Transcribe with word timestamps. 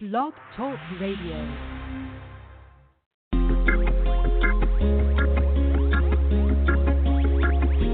Blog 0.00 0.32
Talk 0.56 0.78
Radio. 1.00 1.34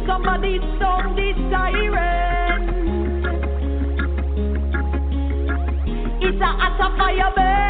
Somebody 0.07 0.59
sound 0.79 1.17
the 1.17 1.33
siren. 1.51 2.63
It's 6.21 6.43
a 6.43 6.45
a 6.45 6.97
fire 6.99 7.33
burning. 7.35 7.64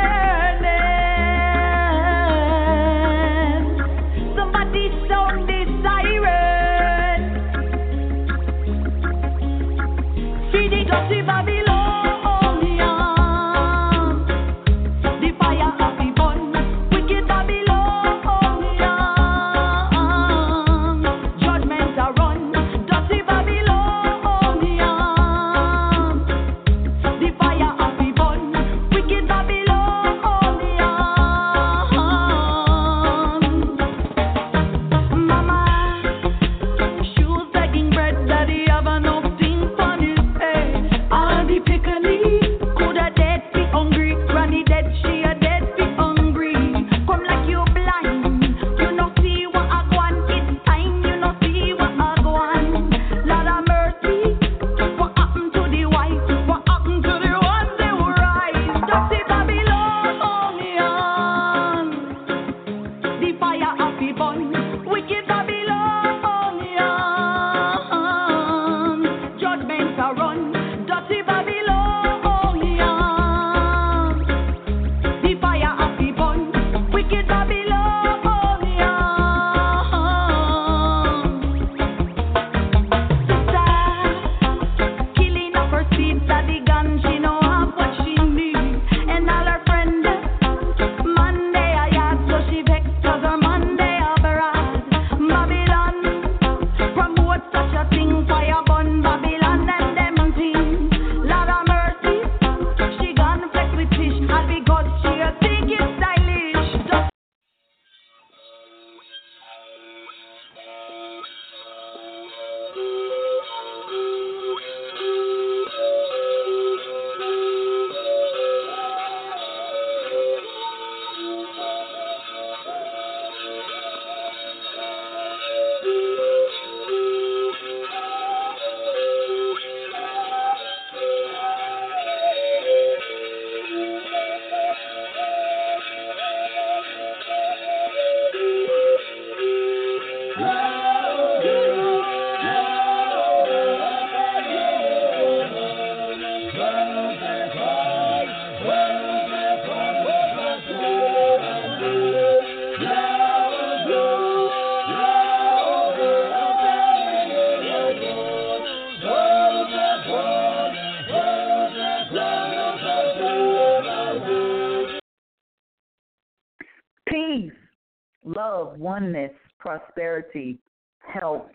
Oneness, 168.77 169.33
prosperity, 169.59 170.59
health, 170.99 171.47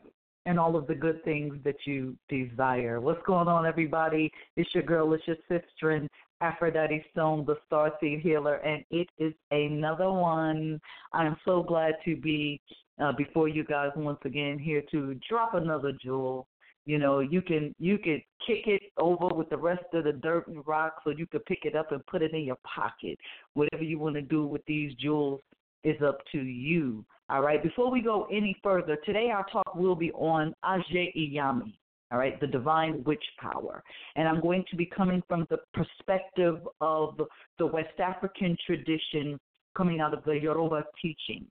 and 0.45 0.59
all 0.59 0.75
of 0.75 0.87
the 0.87 0.95
good 0.95 1.23
things 1.23 1.55
that 1.63 1.75
you 1.85 2.15
desire. 2.27 2.99
What's 2.99 3.21
going 3.25 3.47
on, 3.47 3.65
everybody? 3.65 4.31
It's 4.55 4.73
your 4.73 4.83
girl, 4.83 5.13
it's 5.13 5.27
your 5.27 5.37
sister, 5.47 5.91
and 5.91 6.09
Afrodeity 6.41 7.03
Stone, 7.11 7.45
the 7.45 7.57
Star 7.67 7.91
Seed 7.99 8.21
Healer, 8.21 8.55
and 8.55 8.83
it 8.89 9.09
is 9.17 9.33
another 9.51 10.09
one. 10.09 10.79
I 11.13 11.25
am 11.25 11.35
so 11.45 11.61
glad 11.61 11.95
to 12.05 12.15
be 12.15 12.61
uh, 12.99 13.11
before 13.11 13.47
you 13.47 13.63
guys 13.63 13.91
once 13.95 14.19
again 14.25 14.57
here 14.57 14.81
to 14.91 15.19
drop 15.29 15.53
another 15.53 15.91
jewel. 15.91 16.47
You 16.85 16.97
know, 16.97 17.19
you 17.19 17.41
can 17.41 17.75
you 17.77 17.97
can 17.97 18.21
kick 18.47 18.65
it 18.65 18.81
over 18.97 19.27
with 19.35 19.49
the 19.49 19.57
rest 19.57 19.83
of 19.93 20.05
the 20.05 20.13
dirt 20.13 20.47
and 20.47 20.65
rocks, 20.65 21.03
or 21.05 21.13
you 21.13 21.27
can 21.27 21.41
pick 21.41 21.65
it 21.65 21.75
up 21.75 21.91
and 21.91 22.03
put 22.07 22.21
it 22.21 22.33
in 22.33 22.43
your 22.45 22.57
pocket. 22.63 23.19
Whatever 23.53 23.83
you 23.83 23.99
want 23.99 24.15
to 24.15 24.21
do 24.21 24.45
with 24.45 24.65
these 24.65 24.93
jewels 24.95 25.41
is 25.83 26.01
up 26.01 26.19
to 26.31 26.39
you. 26.39 27.05
All 27.29 27.41
right. 27.41 27.61
Before 27.61 27.91
we 27.91 28.01
go 28.01 28.27
any 28.31 28.55
further, 28.63 28.97
today 29.05 29.29
our 29.29 29.45
talk 29.51 29.75
will 29.75 29.95
be 29.95 30.11
on 30.13 30.53
Aje 30.65 31.13
Iyami. 31.15 31.73
All 32.11 32.17
right, 32.17 32.39
the 32.41 32.47
divine 32.47 33.03
witch 33.03 33.23
power. 33.39 33.83
And 34.15 34.27
I'm 34.27 34.41
going 34.41 34.65
to 34.71 34.75
be 34.75 34.85
coming 34.85 35.21
from 35.27 35.45
the 35.51 35.59
perspective 35.75 36.57
of 36.81 37.19
the 37.59 37.67
West 37.67 37.99
African 37.99 38.57
tradition 38.65 39.39
coming 39.77 40.01
out 40.01 40.15
of 40.15 40.23
the 40.23 40.31
Yoruba 40.33 40.85
teachings. 40.99 41.47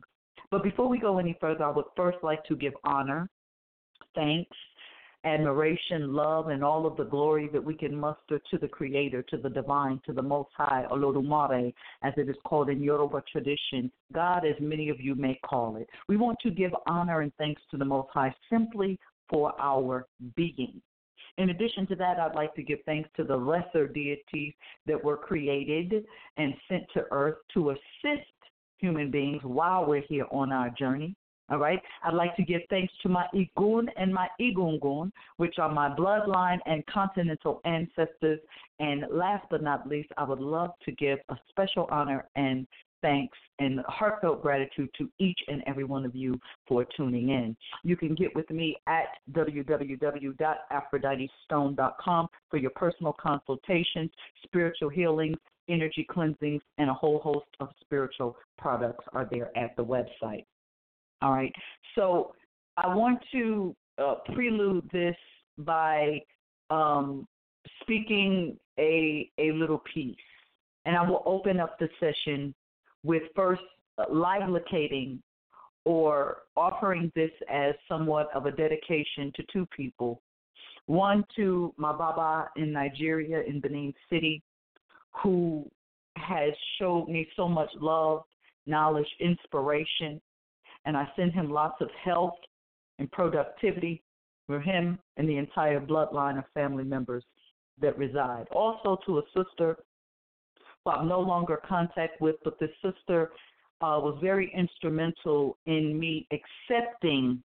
But 0.50 0.64
before 0.64 0.88
we 0.88 0.98
go 0.98 1.18
any 1.18 1.36
further, 1.40 1.64
I 1.64 1.70
would 1.70 1.84
first 1.96 2.18
like 2.22 2.42
to 2.46 2.56
give 2.56 2.72
honor, 2.82 3.28
thanks, 4.16 4.56
admiration, 5.28 6.12
love, 6.14 6.48
and 6.48 6.64
all 6.64 6.86
of 6.86 6.96
the 6.96 7.04
glory 7.04 7.48
that 7.52 7.62
we 7.62 7.74
can 7.74 7.94
muster 7.94 8.40
to 8.50 8.58
the 8.58 8.68
Creator, 8.68 9.22
to 9.24 9.36
the 9.36 9.50
Divine, 9.50 10.00
to 10.06 10.12
the 10.12 10.22
Most 10.22 10.50
High, 10.56 10.86
Olodumare, 10.90 11.72
as 12.02 12.12
it 12.16 12.28
is 12.28 12.36
called 12.44 12.70
in 12.70 12.82
Yoruba 12.82 13.22
tradition, 13.30 13.90
God, 14.12 14.44
as 14.46 14.54
many 14.60 14.88
of 14.88 15.00
you 15.00 15.14
may 15.14 15.38
call 15.44 15.76
it. 15.76 15.88
We 16.08 16.16
want 16.16 16.38
to 16.40 16.50
give 16.50 16.72
honor 16.86 17.20
and 17.20 17.32
thanks 17.36 17.62
to 17.70 17.76
the 17.76 17.84
Most 17.84 18.08
High 18.12 18.34
simply 18.50 18.98
for 19.28 19.52
our 19.60 20.06
being. 20.34 20.80
In 21.36 21.50
addition 21.50 21.86
to 21.88 21.94
that, 21.96 22.18
I'd 22.18 22.34
like 22.34 22.54
to 22.56 22.62
give 22.62 22.80
thanks 22.84 23.08
to 23.16 23.22
the 23.22 23.36
lesser 23.36 23.86
deities 23.86 24.54
that 24.86 25.02
were 25.02 25.16
created 25.16 26.04
and 26.36 26.52
sent 26.68 26.84
to 26.94 27.04
earth 27.12 27.36
to 27.54 27.70
assist 27.70 28.26
human 28.78 29.10
beings 29.10 29.42
while 29.44 29.86
we're 29.86 30.02
here 30.08 30.26
on 30.32 30.52
our 30.52 30.70
journey. 30.70 31.14
All 31.50 31.58
right. 31.58 31.80
I'd 32.04 32.14
like 32.14 32.36
to 32.36 32.42
give 32.42 32.60
thanks 32.68 32.92
to 33.02 33.08
my 33.08 33.26
Igun 33.34 33.86
and 33.96 34.12
my 34.12 34.28
Igungun, 34.40 35.10
which 35.38 35.58
are 35.58 35.72
my 35.72 35.88
bloodline 35.88 36.58
and 36.66 36.84
continental 36.86 37.62
ancestors. 37.64 38.38
And 38.80 39.06
last 39.10 39.46
but 39.50 39.62
not 39.62 39.88
least, 39.88 40.10
I 40.18 40.24
would 40.24 40.40
love 40.40 40.72
to 40.84 40.92
give 40.92 41.18
a 41.30 41.36
special 41.48 41.88
honor 41.90 42.28
and 42.36 42.66
thanks 43.00 43.38
and 43.60 43.80
heartfelt 43.88 44.42
gratitude 44.42 44.90
to 44.98 45.08
each 45.18 45.38
and 45.48 45.64
every 45.66 45.84
one 45.84 46.04
of 46.04 46.14
you 46.14 46.38
for 46.66 46.84
tuning 46.96 47.30
in. 47.30 47.56
You 47.82 47.96
can 47.96 48.14
get 48.14 48.36
with 48.36 48.50
me 48.50 48.76
at 48.86 49.06
www.afrodeitystone.com 49.32 52.28
for 52.50 52.56
your 52.56 52.70
personal 52.70 53.12
consultations, 53.14 54.10
spiritual 54.44 54.90
healings, 54.90 55.38
energy 55.68 56.06
cleansings, 56.08 56.62
and 56.78 56.88
a 56.90 56.94
whole 56.94 57.20
host 57.20 57.46
of 57.60 57.68
spiritual 57.80 58.36
products 58.58 59.04
are 59.12 59.28
there 59.30 59.56
at 59.56 59.76
the 59.76 59.84
website. 59.84 60.44
All 61.22 61.32
right. 61.32 61.52
So 61.94 62.34
I 62.76 62.94
want 62.94 63.18
to 63.32 63.74
uh, 63.98 64.16
prelude 64.34 64.88
this 64.92 65.16
by 65.58 66.20
um, 66.70 67.26
speaking 67.82 68.56
a 68.78 69.30
a 69.38 69.52
little 69.52 69.82
piece. 69.92 70.16
And 70.84 70.96
I 70.96 71.08
will 71.08 71.22
open 71.26 71.60
up 71.60 71.78
the 71.78 71.88
session 72.00 72.54
with 73.02 73.22
first 73.34 73.62
live 74.10 74.48
locating 74.48 75.20
or 75.84 76.38
offering 76.56 77.10
this 77.14 77.30
as 77.50 77.74
somewhat 77.88 78.28
of 78.34 78.46
a 78.46 78.52
dedication 78.52 79.32
to 79.34 79.42
two 79.52 79.66
people. 79.74 80.22
One 80.86 81.24
to 81.36 81.74
my 81.76 81.92
Baba 81.92 82.48
in 82.56 82.72
Nigeria, 82.72 83.42
in 83.42 83.60
Benin 83.60 83.92
City, 84.08 84.42
who 85.22 85.68
has 86.16 86.52
showed 86.78 87.08
me 87.08 87.28
so 87.36 87.48
much 87.48 87.70
love, 87.80 88.22
knowledge, 88.66 89.08
inspiration, 89.20 90.20
and 90.88 90.96
I 90.96 91.06
send 91.16 91.34
him 91.34 91.50
lots 91.50 91.82
of 91.82 91.90
health 92.02 92.38
and 92.98 93.12
productivity 93.12 94.02
for 94.46 94.58
him 94.58 94.98
and 95.18 95.28
the 95.28 95.36
entire 95.36 95.78
bloodline 95.78 96.38
of 96.38 96.44
family 96.54 96.82
members 96.82 97.22
that 97.78 97.96
reside. 97.98 98.46
Also 98.52 98.98
to 99.04 99.18
a 99.18 99.22
sister 99.36 99.76
who 100.82 100.90
I'm 100.90 101.06
no 101.06 101.20
longer 101.20 101.60
contact 101.68 102.22
with, 102.22 102.36
but 102.42 102.58
this 102.58 102.70
sister 102.82 103.32
uh, 103.82 104.00
was 104.00 104.18
very 104.22 104.50
instrumental 104.56 105.58
in 105.66 105.98
me 105.98 106.26
accepting 106.32 107.42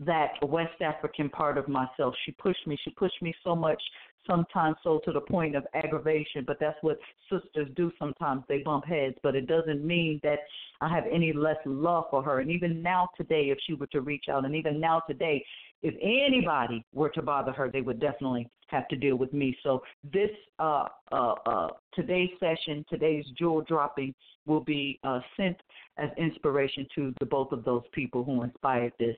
that 0.00 0.32
West 0.42 0.80
African 0.80 1.28
part 1.28 1.58
of 1.58 1.68
myself. 1.68 2.14
She 2.24 2.32
pushed 2.32 2.66
me. 2.66 2.76
She 2.82 2.90
pushed 2.90 3.20
me 3.20 3.34
so 3.44 3.54
much, 3.54 3.80
sometimes 4.26 4.76
so 4.82 5.00
to 5.04 5.12
the 5.12 5.20
point 5.20 5.54
of 5.54 5.66
aggravation. 5.74 6.44
But 6.46 6.58
that's 6.58 6.78
what 6.80 6.98
sisters 7.30 7.68
do 7.76 7.92
sometimes. 7.98 8.42
They 8.48 8.58
bump 8.58 8.86
heads. 8.86 9.16
But 9.22 9.36
it 9.36 9.46
doesn't 9.46 9.84
mean 9.84 10.20
that 10.22 10.40
I 10.80 10.88
have 10.88 11.04
any 11.10 11.32
less 11.32 11.58
love 11.66 12.04
for 12.10 12.22
her. 12.22 12.40
And 12.40 12.50
even 12.50 12.82
now 12.82 13.08
today, 13.16 13.50
if 13.50 13.58
she 13.66 13.74
were 13.74 13.88
to 13.88 14.00
reach 14.00 14.24
out, 14.30 14.44
and 14.44 14.54
even 14.54 14.80
now 14.80 15.02
today, 15.06 15.44
if 15.82 15.94
anybody 16.02 16.84
were 16.92 17.10
to 17.10 17.22
bother 17.22 17.52
her, 17.52 17.70
they 17.70 17.80
would 17.80 18.00
definitely 18.00 18.48
have 18.68 18.86
to 18.88 18.96
deal 18.96 19.16
with 19.16 19.32
me. 19.32 19.56
So 19.62 19.82
this 20.12 20.30
uh, 20.58 20.84
uh, 21.12 21.34
uh, 21.46 21.68
today's 21.94 22.30
session, 22.38 22.84
today's 22.88 23.24
jewel 23.38 23.62
dropping, 23.62 24.14
will 24.46 24.60
be 24.60 24.98
uh, 25.04 25.20
sent 25.36 25.56
as 25.98 26.10
inspiration 26.16 26.86
to 26.94 27.14
the 27.20 27.26
both 27.26 27.52
of 27.52 27.64
those 27.64 27.82
people 27.92 28.24
who 28.24 28.42
inspired 28.42 28.92
this. 28.98 29.16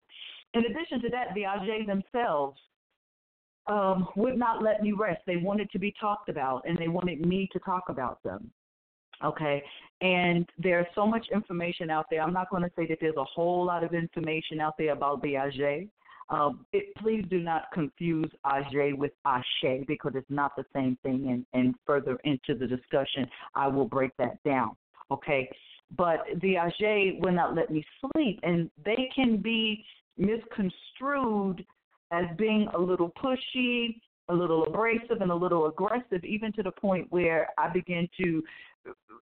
In 0.55 0.65
addition 0.67 1.01
to 1.03 1.09
that, 1.11 1.29
the 1.35 1.43
Aje 1.43 1.87
themselves 1.87 2.59
um, 3.67 4.09
would 4.17 4.39
not 4.39 4.63
let 4.63 4.83
me 4.83 4.93
rest. 4.93 5.23
They 5.27 5.37
wanted 5.37 5.71
to 5.71 5.79
be 5.79 5.95
talked 6.01 6.29
about, 6.29 6.63
and 6.67 6.77
they 6.77 6.89
wanted 6.89 7.25
me 7.25 7.49
to 7.53 7.59
talk 7.61 7.85
about 7.89 8.23
them. 8.23 8.51
Okay, 9.25 9.63
and 10.01 10.49
there's 10.59 10.87
so 10.97 11.07
much 11.07 11.27
information 11.33 11.91
out 11.91 12.07
there. 12.11 12.21
I'm 12.23 12.33
not 12.33 12.51
going 12.51 12.65
to 12.65 12.71
say 12.77 12.87
that 12.89 12.99
there's 13.01 13.17
a 13.17 13.25
whole 13.25 13.65
lot 13.65 13.85
of 13.85 13.95
information 13.95 14.61
out 14.61 14.75
there 14.77 14.93
about 14.93 15.23
the 15.23 15.35
Aje. 15.35 15.89
Um, 16.29 16.67
it, 16.73 16.95
please 16.97 17.25
do 17.31 17.39
not 17.39 17.65
confuse 17.73 18.31
Aje 18.45 18.97
with 18.97 19.13
Ashe 19.25 19.85
because 19.87 20.13
it's 20.17 20.31
not 20.31 20.57
the 20.57 20.65
same 20.75 20.99
thing. 21.05 21.29
And, 21.31 21.47
and 21.53 21.75
further 21.87 22.19
into 22.25 22.55
the 22.59 22.67
discussion, 22.67 23.29
I 23.55 23.69
will 23.69 23.85
break 23.85 24.11
that 24.19 24.43
down. 24.45 24.77
Okay, 25.11 25.49
but 25.97 26.25
the 26.41 26.55
Aje 26.55 27.21
will 27.21 27.33
not 27.33 27.55
let 27.55 27.71
me 27.71 27.85
sleep, 28.01 28.41
and 28.43 28.71
they 28.85 29.09
can 29.15 29.37
be 29.37 29.85
misconstrued 30.17 31.64
as 32.11 32.26
being 32.37 32.69
a 32.75 32.79
little 32.79 33.11
pushy, 33.11 34.00
a 34.29 34.35
little 34.35 34.64
abrasive, 34.64 35.20
and 35.20 35.31
a 35.31 35.35
little 35.35 35.67
aggressive, 35.67 36.25
even 36.25 36.53
to 36.53 36.62
the 36.62 36.70
point 36.70 37.06
where 37.11 37.49
I 37.59 37.69
began 37.69 38.09
to 38.23 38.43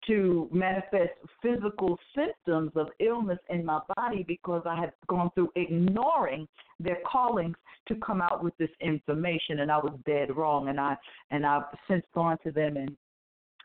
to 0.06 0.48
manifest 0.52 1.10
physical 1.42 1.98
symptoms 2.14 2.70
of 2.76 2.88
illness 3.00 3.38
in 3.50 3.64
my 3.64 3.80
body 3.96 4.24
because 4.26 4.62
I 4.64 4.78
had 4.78 4.92
gone 5.08 5.30
through 5.34 5.50
ignoring 5.56 6.46
their 6.78 6.98
callings 7.10 7.56
to 7.88 7.96
come 7.96 8.20
out 8.20 8.42
with 8.42 8.56
this 8.56 8.70
information 8.80 9.60
and 9.60 9.70
I 9.70 9.78
was 9.78 9.98
dead 10.06 10.36
wrong 10.36 10.68
and 10.68 10.78
I 10.78 10.96
and 11.30 11.44
I've 11.44 11.64
since 11.88 12.04
gone 12.14 12.38
to 12.44 12.52
them 12.52 12.76
and 12.76 12.96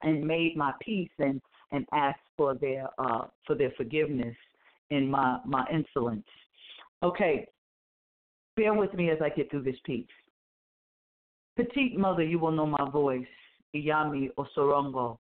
and 0.04 0.26
made 0.26 0.56
my 0.58 0.74
peace 0.82 1.12
and 1.20 1.42
and 1.72 1.86
asked 1.94 2.20
for 2.36 2.56
their 2.56 2.88
uh 2.98 3.26
for 3.46 3.56
their 3.56 3.72
forgiveness 3.78 4.36
in 4.90 5.10
my 5.10 5.40
my 5.46 5.66
insolence. 5.72 6.26
Okay. 7.04 7.48
Bear 8.56 8.74
with 8.74 8.94
me 8.94 9.10
as 9.10 9.18
I 9.22 9.30
get 9.30 9.50
through 9.50 9.64
this 9.64 9.80
piece. 9.86 10.06
Petite 11.56 11.98
mother, 11.98 12.24
you 12.24 12.40
will 12.40 12.52
know 12.52 12.66
my 12.66 12.90
voice. 12.90 13.26
Iyami 13.76 14.30
Osorongo 14.38 15.18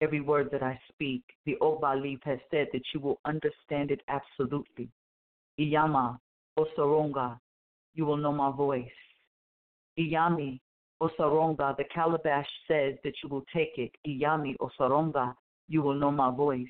every 0.00 0.20
word 0.20 0.48
that 0.52 0.62
I 0.62 0.78
speak. 0.92 1.22
The 1.44 1.56
Oba 1.60 1.94
leaf 2.00 2.20
has 2.24 2.38
said 2.50 2.68
that 2.72 2.82
you 2.92 3.00
will 3.00 3.18
understand 3.24 3.90
it 3.90 4.00
absolutely. 4.08 4.88
Iyama 5.58 6.18
Osaronga, 6.58 7.38
you 7.94 8.04
will 8.04 8.16
know 8.16 8.32
my 8.32 8.50
voice. 8.50 8.86
Iyami 9.98 10.60
Osaronga, 11.02 11.76
the 11.76 11.84
calabash 11.94 12.48
says 12.68 12.94
that 13.04 13.14
you 13.22 13.28
will 13.28 13.44
take 13.54 13.78
it. 13.78 13.90
Iyami 14.06 14.56
Osaronga, 14.60 15.34
you 15.68 15.82
will 15.82 15.94
know 15.94 16.10
my 16.10 16.30
voice. 16.30 16.66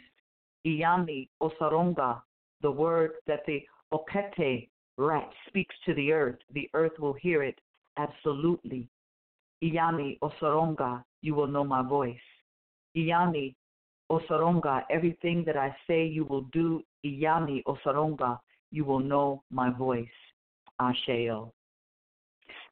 Iyami 0.66 1.28
Osaronga, 1.42 2.20
the 2.62 2.70
word 2.70 3.12
that 3.26 3.40
the 3.46 3.60
Okete 3.92 4.68
rat 4.98 5.30
speaks 5.48 5.74
to 5.84 5.94
the 5.94 6.12
earth, 6.12 6.38
the 6.52 6.68
earth 6.74 6.98
will 6.98 7.12
hear 7.14 7.42
it 7.42 7.58
absolutely. 7.98 8.88
Iyami 9.62 10.18
Osaronga, 10.20 11.02
you 11.22 11.34
will 11.34 11.46
know 11.46 11.64
my 11.64 11.82
voice. 11.82 12.16
Iyami 12.96 13.54
Osaronga, 14.10 14.82
everything 14.90 15.44
that 15.44 15.56
I 15.56 15.74
say 15.86 16.06
you 16.06 16.24
will 16.24 16.42
do, 16.52 16.82
Iyami 17.04 17.62
Osaronga, 17.64 18.38
you 18.70 18.84
will 18.84 19.00
know 19.00 19.42
my 19.50 19.70
voice. 19.70 20.06
Asheo. 20.80 21.52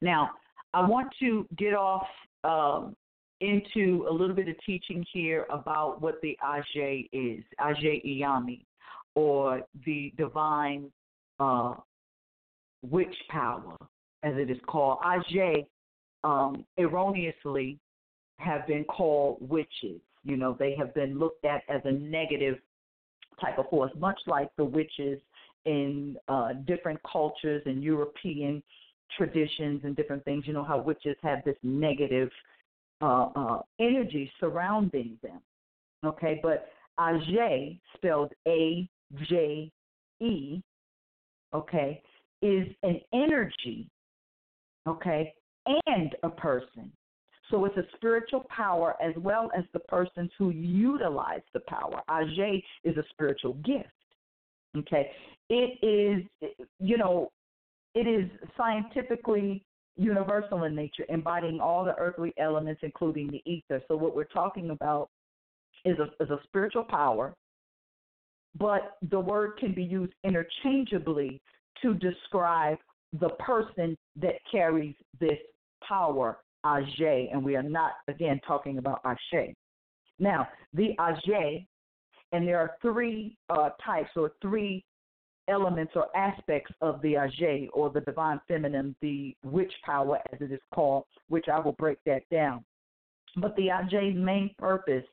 Now, 0.01 0.31
I 0.73 0.87
want 0.87 1.07
to 1.19 1.47
get 1.57 1.73
off 1.73 2.07
um, 2.43 2.95
into 3.41 4.05
a 4.09 4.13
little 4.13 4.35
bit 4.35 4.47
of 4.47 4.55
teaching 4.65 5.05
here 5.11 5.45
about 5.49 6.01
what 6.01 6.21
the 6.21 6.37
Aje 6.43 7.09
is, 7.11 7.43
Aje 7.59 8.05
Iyami, 8.05 8.65
or 9.15 9.61
the 9.85 10.13
divine 10.17 10.91
uh, 11.39 11.73
witch 12.81 13.15
power, 13.29 13.75
as 14.23 14.35
it 14.37 14.49
is 14.49 14.57
called. 14.67 14.99
Aje 15.05 15.65
um, 16.23 16.65
erroneously 16.77 17.79
have 18.39 18.65
been 18.67 18.83
called 18.85 19.37
witches. 19.41 20.01
You 20.23 20.37
know, 20.37 20.55
they 20.57 20.75
have 20.75 20.93
been 20.93 21.19
looked 21.19 21.45
at 21.45 21.61
as 21.69 21.81
a 21.85 21.91
negative 21.91 22.57
type 23.39 23.59
of 23.59 23.69
force, 23.69 23.91
much 23.97 24.19
like 24.27 24.49
the 24.57 24.65
witches 24.65 25.19
in 25.65 26.15
uh, 26.27 26.53
different 26.65 26.99
cultures 27.09 27.61
and 27.65 27.83
European 27.83 28.61
traditions 29.17 29.81
and 29.83 29.95
different 29.95 30.23
things. 30.25 30.45
You 30.47 30.53
know 30.53 30.63
how 30.63 30.79
witches 30.79 31.15
have 31.21 31.43
this 31.43 31.57
negative 31.63 32.29
uh, 33.01 33.27
uh, 33.35 33.61
energy 33.79 34.31
surrounding 34.39 35.17
them. 35.21 35.39
Okay, 36.05 36.39
but 36.41 36.69
Aje, 36.99 37.79
spelled 37.95 38.31
A 38.47 38.87
J 39.29 39.71
E, 40.21 40.61
okay, 41.53 42.01
is 42.41 42.67
an 42.83 42.99
energy, 43.13 43.87
okay, 44.87 45.33
and 45.65 46.15
a 46.23 46.29
person. 46.29 46.91
So 47.51 47.65
it's 47.65 47.77
a 47.77 47.85
spiritual 47.95 48.45
power 48.49 48.95
as 49.01 49.13
well 49.17 49.51
as 49.55 49.63
the 49.73 49.79
persons 49.79 50.31
who 50.37 50.49
utilize 50.49 51.41
the 51.53 51.59
power. 51.61 52.01
Aje 52.09 52.63
is 52.83 52.97
a 52.97 53.03
spiritual 53.11 53.53
gift. 53.65 53.89
Okay. 54.77 55.11
It 55.49 55.77
is, 55.85 56.49
you 56.79 56.97
know, 56.97 57.31
it 57.93 58.07
is 58.07 58.29
scientifically 58.57 59.63
universal 59.95 60.63
in 60.63 60.75
nature, 60.75 61.05
embodying 61.07 61.59
all 61.59 61.85
the 61.85 61.95
earthly 61.97 62.33
elements, 62.37 62.81
including 62.83 63.27
the 63.27 63.41
ether. 63.45 63.81
So 63.87 63.95
what 63.95 64.15
we're 64.15 64.25
talking 64.25 64.71
about 64.71 65.09
is 65.85 65.97
a, 65.99 66.23
is 66.23 66.29
a 66.29 66.39
spiritual 66.43 66.83
power, 66.83 67.35
but 68.59 68.97
the 69.09 69.19
word 69.19 69.57
can 69.59 69.73
be 69.73 69.83
used 69.83 70.13
interchangeably 70.23 71.41
to 71.81 71.93
describe 71.95 72.77
the 73.19 73.29
person 73.29 73.97
that 74.15 74.35
carries 74.51 74.95
this 75.19 75.37
power 75.87 76.37
Aje, 76.65 77.29
and 77.31 77.43
we 77.43 77.55
are 77.55 77.63
not, 77.63 77.93
again, 78.07 78.41
talking 78.45 78.79
about 78.79 78.99
Ashe. 79.05 79.53
Now, 80.19 80.47
the 80.73 80.95
Aje, 80.99 81.65
and 82.31 82.47
there 82.47 82.57
are 82.57 82.71
three 82.81 83.37
uh, 83.49 83.69
types 83.85 84.09
or 84.15 84.31
three 84.41 84.83
elements 85.47 85.93
or 85.95 86.07
aspects 86.17 86.73
of 86.81 87.01
the 87.03 87.13
Aje 87.13 87.67
or 87.71 87.91
the 87.91 88.01
divine 88.01 88.41
feminine, 88.47 88.95
the 89.01 89.35
witch 89.43 89.71
power 89.85 90.17
as 90.33 90.41
it 90.41 90.51
is 90.51 90.59
called, 90.73 91.05
which 91.29 91.45
I 91.53 91.59
will 91.59 91.73
break 91.73 91.99
that 92.07 92.23
down. 92.31 92.65
But 93.37 93.55
the 93.55 93.67
Aje's 93.67 94.17
main 94.17 94.49
purpose 94.57 95.05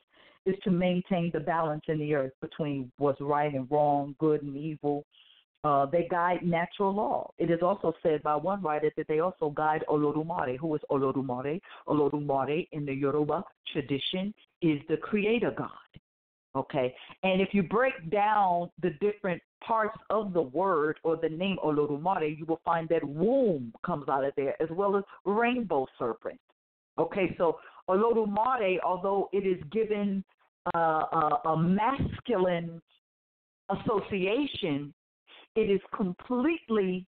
is 0.46 0.56
to 0.64 0.70
maintain 0.70 1.30
the 1.32 1.40
balance 1.40 1.82
in 1.88 1.98
the 1.98 2.14
earth 2.14 2.32
between 2.40 2.90
what's 2.98 3.20
right 3.20 3.52
and 3.54 3.68
wrong, 3.70 4.14
good 4.18 4.42
and 4.42 4.56
evil, 4.56 5.04
uh, 5.64 5.86
they 5.86 6.08
guide 6.10 6.42
natural 6.42 6.92
law. 6.92 7.30
It 7.38 7.50
is 7.50 7.60
also 7.62 7.92
said 8.02 8.22
by 8.22 8.34
one 8.34 8.62
writer 8.62 8.90
that 8.96 9.06
they 9.06 9.20
also 9.20 9.50
guide 9.50 9.84
Olodumare. 9.88 10.58
Who 10.58 10.74
is 10.74 10.80
Olodumare? 10.90 11.60
Olodumare 11.86 12.66
in 12.72 12.84
the 12.84 12.92
Yoruba 12.92 13.44
tradition 13.72 14.34
is 14.60 14.80
the 14.88 14.96
creator 14.96 15.52
God. 15.56 15.68
Okay, 16.54 16.94
and 17.22 17.40
if 17.40 17.48
you 17.52 17.62
break 17.62 17.94
down 18.10 18.70
the 18.82 18.90
different 19.00 19.40
parts 19.66 19.96
of 20.10 20.34
the 20.34 20.42
word 20.42 20.98
or 21.02 21.16
the 21.16 21.28
name 21.28 21.56
Olodumare, 21.64 22.36
you 22.36 22.44
will 22.44 22.60
find 22.62 22.88
that 22.90 23.02
womb 23.02 23.72
comes 23.86 24.06
out 24.08 24.24
of 24.24 24.34
there 24.36 24.60
as 24.60 24.68
well 24.70 24.96
as 24.96 25.04
rainbow 25.24 25.86
serpent. 25.98 26.38
Okay, 26.98 27.34
so 27.38 27.56
Olodumare, 27.88 28.78
although 28.84 29.28
it 29.32 29.46
is 29.46 29.62
given 29.70 30.24
uh, 30.74 30.78
a, 30.78 31.40
a 31.46 31.56
masculine 31.56 32.80
association, 33.70 34.92
it 35.56 35.70
is 35.70 35.80
completely 35.94 37.06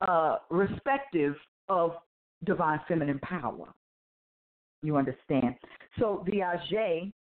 uh, 0.00 0.36
respective 0.50 1.34
of 1.68 1.92
divine 2.44 2.80
feminine 2.86 3.18
power. 3.20 3.68
You 4.82 4.96
understand? 4.96 5.54
So 5.98 6.24
the 6.26 6.38
Aje, 6.38 7.12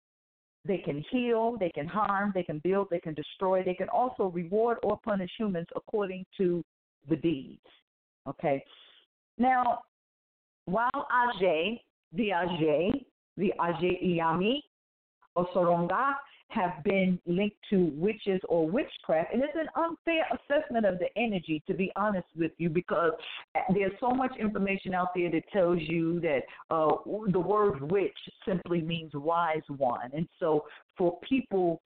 they 0.66 0.78
can 0.78 1.04
heal, 1.10 1.58
they 1.60 1.70
can 1.70 1.88
harm, 1.88 2.32
they 2.36 2.44
can 2.44 2.60
build, 2.60 2.88
they 2.92 3.00
can 3.00 3.14
destroy, 3.14 3.64
they 3.64 3.74
can 3.74 3.90
also 3.90 4.26
reward 4.26 4.78
or 4.84 5.00
punish 5.04 5.32
humans 5.38 5.68
according 5.76 6.26
to 6.38 6.64
the 7.10 7.16
deeds. 7.16 7.62
Okay. 8.28 8.64
Now, 9.38 9.80
while 10.66 11.08
Aje, 11.12 11.80
the 12.14 12.30
Aje, 12.30 13.06
the 13.38 13.54
Aje 13.60 14.04
Iyami, 14.04 14.62
Osaronga 15.38 16.14
have 16.50 16.82
been 16.84 17.20
linked 17.26 17.58
to 17.70 17.92
witches 17.96 18.40
or 18.48 18.68
witchcraft. 18.68 19.34
And 19.34 19.44
it's 19.44 19.54
an 19.56 19.68
unfair 19.76 20.26
assessment 20.32 20.86
of 20.86 20.98
the 20.98 21.08
energy, 21.18 21.62
to 21.68 21.74
be 21.74 21.92
honest 21.96 22.28
with 22.38 22.52
you, 22.58 22.70
because 22.70 23.12
there's 23.74 23.92
so 24.00 24.10
much 24.12 24.32
information 24.40 24.94
out 24.94 25.10
there 25.14 25.30
that 25.30 25.44
tells 25.52 25.80
you 25.82 26.22
that 26.22 26.44
uh, 26.72 26.96
the 27.32 27.40
word 27.40 27.92
witch 27.92 28.18
simply 28.48 28.82
means 28.82 29.12
wise 29.14 29.62
one. 29.78 30.10
And 30.14 30.28
so 30.40 30.66
for 30.98 31.20
people, 31.28 31.82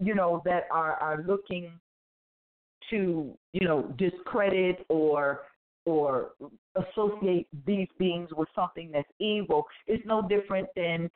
you 0.00 0.14
know, 0.14 0.40
that 0.44 0.68
are, 0.72 0.94
are 0.94 1.22
looking 1.26 1.70
to, 2.90 3.36
you 3.52 3.68
know, 3.68 3.94
discredit 3.98 4.86
or 4.88 5.42
or 5.88 6.32
associate 6.82 7.46
these 7.66 7.88
beings 7.98 8.28
with 8.36 8.48
something 8.54 8.90
that's 8.92 9.12
evil 9.18 9.60
is 9.86 10.00
no 10.04 10.18
different 10.34 10.68
than 10.76 11.10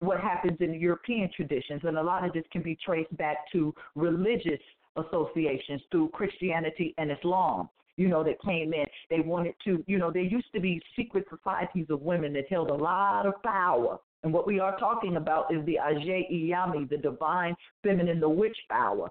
what 0.00 0.18
happens 0.20 0.58
in 0.60 0.74
European 0.74 1.30
traditions, 1.34 1.82
and 1.84 1.96
a 1.96 2.02
lot 2.02 2.24
of 2.26 2.32
this 2.32 2.44
can 2.52 2.62
be 2.62 2.76
traced 2.84 3.16
back 3.16 3.38
to 3.52 3.74
religious 3.94 4.64
associations 5.02 5.80
through 5.90 6.08
Christianity 6.10 6.94
and 6.98 7.10
Islam. 7.10 7.68
You 7.98 8.08
know, 8.08 8.22
that 8.24 8.38
came 8.42 8.74
in. 8.74 8.84
They 9.08 9.20
wanted 9.20 9.54
to, 9.64 9.82
you 9.86 9.96
know, 9.96 10.10
there 10.12 10.30
used 10.38 10.52
to 10.54 10.60
be 10.60 10.82
secret 10.94 11.24
societies 11.34 11.86
of 11.88 12.02
women 12.02 12.34
that 12.34 12.44
held 12.50 12.68
a 12.68 12.74
lot 12.74 13.24
of 13.24 13.42
power. 13.42 13.98
And 14.22 14.34
what 14.34 14.46
we 14.46 14.60
are 14.60 14.76
talking 14.78 15.16
about 15.16 15.44
is 15.54 15.64
the 15.64 15.78
Aje 15.82 16.30
Iyami, 16.30 16.90
the 16.90 16.98
divine 16.98 17.54
feminine, 17.82 18.20
the 18.20 18.28
witch 18.28 18.58
power. 18.70 19.08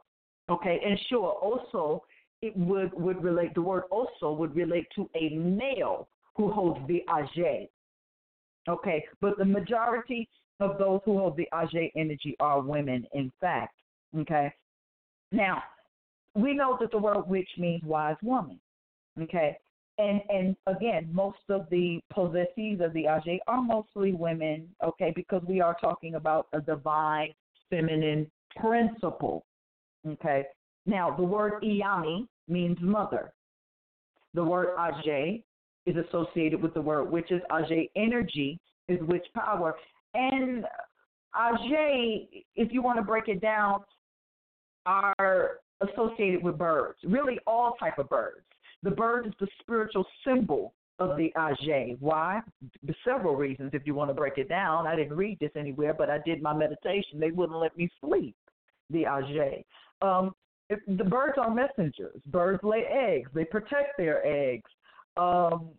Okay, 0.51 0.79
and 0.86 1.00
sure, 1.10 1.32
also 1.48 2.03
it 2.42 2.56
would 2.58 2.94
would 2.94 3.24
relate. 3.24 3.54
The 3.54 3.62
word 3.62 3.84
also 3.92 4.32
would 4.34 4.56
relate 4.56 4.88
to 4.96 5.10
a 5.15 5.30
male 5.36 6.08
who 6.36 6.51
holds 6.51 6.80
the 6.88 7.04
Aje. 7.10 7.68
Okay, 8.68 9.06
but 9.22 9.38
the 9.38 9.46
majority 9.46 10.27
of 10.60 10.77
those 10.77 11.01
who 11.06 11.18
hold 11.18 11.38
the 11.38 11.48
Aje 11.54 11.92
energy 11.96 12.36
are 12.39 12.62
women, 12.62 13.06
in 13.13 13.32
fact. 13.39 13.75
Okay? 14.18 14.51
Now, 15.32 15.62
we 16.34 16.54
know 16.54 16.77
that 16.80 16.92
the 16.92 16.98
word 16.98 17.27
witch 17.27 17.50
means 17.58 17.84
wise 17.84 18.15
woman. 18.22 18.60
Okay? 19.22 19.58
And 19.98 20.22
and 20.30 20.56
again, 20.68 21.10
most 21.12 21.39
of 21.50 21.68
the 21.70 22.01
possessees 22.12 22.82
of 22.82 22.92
the 22.94 23.06
Aje 23.06 23.39
are 23.48 23.62
mostly 23.62 24.12
women, 24.13 24.68
okay, 24.84 25.13
because 25.15 25.42
we 25.48 25.62
are 25.62 25.77
talking 25.80 26.15
about 26.15 26.48
a 26.54 26.60
divine 26.60 27.34
feminine 27.70 28.30
principle. 28.58 29.46
Okay. 30.06 30.46
Now 30.86 31.15
the 31.15 31.24
word 31.24 31.54
Iyami 31.63 32.27
means 32.48 32.77
mother. 32.82 33.34
The 34.34 34.44
word 34.44 34.70
Aje 34.77 35.44
is 35.86 35.96
associated 35.96 36.62
with 36.62 36.74
the 36.74 36.82
word 36.82 37.12
which 37.12 37.32
is 37.32 37.42
Aje 37.51 37.89
energy 37.96 38.60
is 38.88 39.00
witch 39.01 39.25
power. 39.34 39.75
And 40.13 40.65
Aje, 41.36 42.27
if 42.56 42.72
you 42.72 42.82
want 42.82 42.98
to 42.98 43.04
break 43.04 43.27
it 43.27 43.42
down, 43.42 43.82
are 44.86 45.60
associated 45.82 46.44
with 46.44 46.58
birds, 46.58 46.98
really 47.04 47.39
all 47.48 47.75
type 47.80 47.98
of 47.98 48.08
birds. 48.10 48.46
The 48.84 48.92
bird 48.92 49.25
is 49.25 49.34
the 49.39 49.48
spiritual 49.62 50.06
symbol 50.25 50.74
of 51.00 51.18
the 51.18 51.34
Aje. 51.36 51.98
Why? 52.00 52.42
For 52.86 52.96
several 53.04 53.36
reasons, 53.36 53.72
if 53.74 53.82
you 53.86 53.96
want 53.96 54.10
to 54.10 54.13
break 54.13 54.38
it 54.38 54.48
down. 54.48 54.88
I 54.88 54.96
didn't 54.96 55.18
read 55.18 55.39
this 55.39 55.51
anywhere, 55.56 55.94
but 55.94 56.10
I 56.10 56.20
did 56.25 56.42
my 56.42 56.54
meditation. 56.54 57.20
They 57.20 57.32
wouldn't 57.32 57.60
let 57.60 57.75
me 57.77 57.89
sleep, 58.01 58.36
the 58.89 59.04
Aje. 59.04 59.63
Um, 60.01 60.34
the 60.69 61.03
birds 61.03 61.38
are 61.38 61.53
messengers. 61.53 62.22
Birds 62.27 62.63
lay 62.63 62.86
eggs. 62.86 63.29
They 63.34 63.45
protect 63.45 63.98
their 63.98 64.25
eggs. 64.25 64.69
Um, 65.17 65.69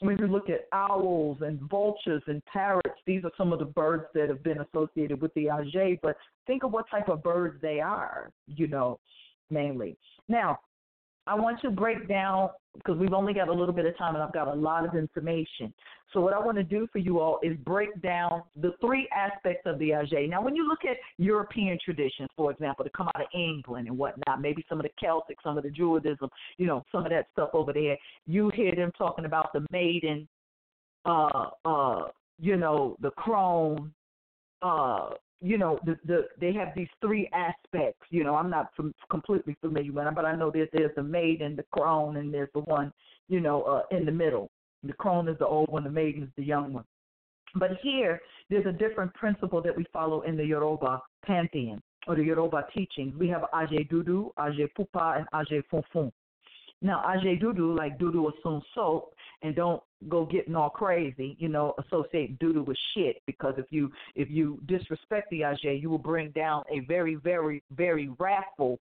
when 0.00 0.16
you 0.18 0.26
look 0.26 0.48
at 0.48 0.66
owls 0.72 1.38
and 1.42 1.60
vultures 1.60 2.22
and 2.26 2.42
parrots, 2.46 2.98
these 3.06 3.22
are 3.24 3.30
some 3.36 3.52
of 3.52 3.58
the 3.58 3.66
birds 3.66 4.04
that 4.14 4.28
have 4.28 4.42
been 4.42 4.58
associated 4.60 5.20
with 5.20 5.32
the 5.34 5.44
Aje, 5.46 5.98
but 6.02 6.16
think 6.46 6.64
of 6.64 6.72
what 6.72 6.88
type 6.90 7.08
of 7.08 7.22
birds 7.22 7.60
they 7.60 7.80
are, 7.80 8.30
you 8.46 8.66
know, 8.66 8.98
mainly. 9.50 9.96
Now, 10.28 10.58
I 11.26 11.34
want 11.34 11.60
to 11.62 11.70
break 11.70 12.08
down 12.08 12.50
because 12.74 12.96
we've 12.98 13.12
only 13.12 13.34
got 13.34 13.48
a 13.48 13.52
little 13.52 13.74
bit 13.74 13.84
of 13.84 13.96
time 13.98 14.14
and 14.14 14.22
I've 14.22 14.32
got 14.32 14.48
a 14.48 14.54
lot 14.54 14.86
of 14.86 14.94
information. 14.94 15.72
So 16.12 16.20
what 16.20 16.32
I 16.32 16.38
want 16.38 16.56
to 16.56 16.64
do 16.64 16.88
for 16.92 16.98
you 16.98 17.20
all 17.20 17.38
is 17.42 17.56
break 17.58 18.00
down 18.02 18.42
the 18.60 18.74
three 18.80 19.08
aspects 19.14 19.62
of 19.66 19.78
the 19.78 19.90
Aje. 19.90 20.28
Now, 20.28 20.42
when 20.42 20.56
you 20.56 20.66
look 20.66 20.84
at 20.84 20.96
European 21.18 21.78
traditions, 21.84 22.28
for 22.36 22.50
example, 22.50 22.84
to 22.84 22.90
come 22.90 23.08
out 23.08 23.20
of 23.20 23.28
England 23.34 23.86
and 23.86 23.96
whatnot, 23.96 24.40
maybe 24.40 24.64
some 24.68 24.78
of 24.78 24.84
the 24.84 24.90
Celtic, 24.98 25.36
some 25.42 25.56
of 25.56 25.62
the 25.62 25.70
Druidism, 25.70 26.28
you 26.58 26.66
know, 26.66 26.82
some 26.90 27.04
of 27.04 27.10
that 27.10 27.26
stuff 27.32 27.50
over 27.52 27.72
there, 27.72 27.96
you 28.26 28.50
hear 28.54 28.74
them 28.74 28.90
talking 28.96 29.24
about 29.24 29.52
the 29.52 29.64
maiden, 29.70 30.26
uh, 31.04 31.50
uh, 31.64 32.02
you 32.40 32.56
know, 32.56 32.96
the 33.00 33.10
crone, 33.12 33.92
uh, 34.62 35.10
you 35.40 35.56
know, 35.58 35.78
the 35.84 35.98
the 36.06 36.28
they 36.40 36.52
have 36.52 36.68
these 36.76 36.88
three 37.00 37.28
aspects. 37.32 38.06
You 38.10 38.24
know, 38.24 38.34
I'm 38.36 38.50
not 38.50 38.70
from, 38.76 38.94
completely 39.10 39.56
familiar 39.60 39.92
with 39.92 40.04
them, 40.04 40.14
but 40.14 40.24
I 40.24 40.34
know 40.36 40.50
that 40.50 40.68
there's 40.72 40.94
the 40.96 41.02
maiden, 41.02 41.56
the 41.56 41.64
crone, 41.72 42.16
and 42.18 42.32
there's 42.32 42.50
the 42.54 42.60
one, 42.60 42.92
you 43.28 43.40
know, 43.40 43.62
uh, 43.62 43.82
in 43.96 44.04
the 44.04 44.12
middle. 44.12 44.50
The 44.82 44.92
crone 44.94 45.28
is 45.28 45.38
the 45.38 45.46
old 45.46 45.70
one, 45.70 45.84
the 45.84 45.90
maiden 45.90 46.22
is 46.24 46.28
the 46.36 46.44
young 46.44 46.72
one. 46.72 46.84
But 47.54 47.70
here, 47.82 48.20
there's 48.48 48.66
a 48.66 48.72
different 48.72 49.12
principle 49.14 49.60
that 49.62 49.76
we 49.76 49.84
follow 49.92 50.22
in 50.22 50.36
the 50.36 50.44
Yoruba 50.44 51.02
pantheon 51.24 51.82
or 52.06 52.14
the 52.16 52.22
Yoruba 52.24 52.66
teachings. 52.74 53.14
We 53.18 53.28
have 53.28 53.42
Aje 53.52 53.88
Dudu, 53.90 54.30
Aje 54.38 54.68
Pupa, 54.74 55.16
and 55.18 55.26
Aje 55.34 55.62
Funfun. 55.72 56.10
Now, 56.80 57.02
Aje 57.06 57.40
Dudu, 57.42 57.76
like 57.76 57.98
Dudu 57.98 58.30
Osun 58.30 58.62
soap, 58.74 59.12
and 59.42 59.54
don't 59.54 59.82
go 60.08 60.24
getting 60.24 60.54
all 60.54 60.70
crazy, 60.70 61.36
you 61.38 61.48
know, 61.48 61.74
associate 61.78 62.38
Dudu 62.38 62.64
with 62.64 62.76
shit 62.94 63.16
because 63.26 63.54
if 63.58 63.66
you 63.70 63.90
if 64.14 64.30
you 64.30 64.60
disrespect 64.66 65.30
the 65.30 65.40
Aje, 65.40 65.80
you 65.80 65.90
will 65.90 65.98
bring 65.98 66.30
down 66.30 66.64
a 66.70 66.80
very, 66.80 67.16
very, 67.16 67.62
very 67.76 68.10
wrathful 68.18 68.78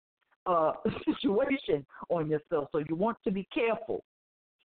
uh 0.46 0.73
situation 1.06 1.84
on 2.08 2.28
yourself. 2.28 2.68
So 2.73 2.78
you 2.88 2.94
want 2.96 3.18
to 3.25 3.30
be 3.30 3.46
careful. 3.52 4.04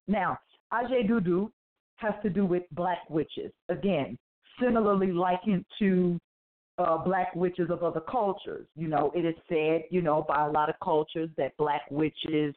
Now, 0.07 0.37
Aje 0.73 1.07
Dudu 1.09 1.49
has 1.97 2.13
to 2.23 2.29
do 2.29 2.45
with 2.45 2.63
black 2.71 3.09
witches. 3.09 3.51
Again, 3.69 4.17
similarly 4.61 5.11
likened 5.11 5.65
to 5.79 6.19
uh, 6.77 6.97
black 6.97 7.33
witches 7.35 7.69
of 7.69 7.83
other 7.83 8.01
cultures. 8.01 8.65
You 8.75 8.87
know, 8.87 9.11
it 9.15 9.25
is 9.25 9.35
said, 9.47 9.83
you 9.89 10.01
know, 10.01 10.25
by 10.27 10.45
a 10.45 10.51
lot 10.51 10.69
of 10.69 10.75
cultures 10.83 11.29
that 11.37 11.55
black 11.57 11.81
witches 11.89 12.53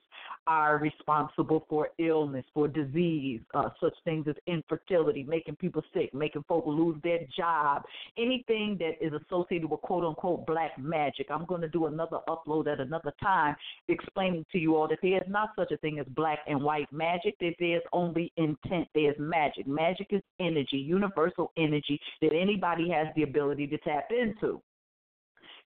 are 0.49 0.79
responsible 0.79 1.67
for 1.69 1.91
illness, 1.99 2.45
for 2.55 2.67
disease, 2.67 3.41
uh, 3.53 3.69
such 3.81 3.93
things 4.05 4.27
as 4.27 4.35
infertility, 4.47 5.23
making 5.23 5.55
people 5.57 5.83
sick, 5.93 6.13
making 6.15 6.43
folk 6.49 6.65
lose 6.67 6.97
their 7.05 7.21
job, 7.37 7.83
anything 8.17 8.77
that 8.79 8.93
is 9.05 9.13
associated 9.13 9.71
with 9.71 9.81
quote 9.83 10.05
unquote 10.05 10.47
black 10.47 10.73
magic. 10.79 11.27
I'm 11.31 11.45
going 11.45 11.61
to 11.61 11.69
do 11.69 11.87
another 11.87 12.19
upload 12.29 12.67
at 12.67 12.81
another 12.81 13.13
time 13.23 13.55
explaining 13.89 14.47
to 14.53 14.59
you 14.59 14.75
all 14.75 14.89
that 14.89 14.99
there 15.03 15.19
is 15.19 15.29
not 15.29 15.51
such 15.55 15.71
a 15.71 15.77
thing 15.77 15.99
as 15.99 16.07
black 16.17 16.39
and 16.47 16.63
white 16.63 16.91
magic, 16.93 17.39
that 17.41 17.55
there's 17.61 17.83
only 17.93 18.33
intent, 18.39 18.89
there's 18.95 19.17
magic. 19.19 19.67
Magic 19.67 20.07
is 20.11 20.23
energy, 20.41 20.79
universal 20.79 21.53
energy 21.59 22.01
that 22.23 22.33
anybody 22.33 22.89
has 22.91 23.09
the 23.17 23.23
ability 23.23 23.67
to 23.67 23.77
tap 23.79 24.08
into. 24.13 24.61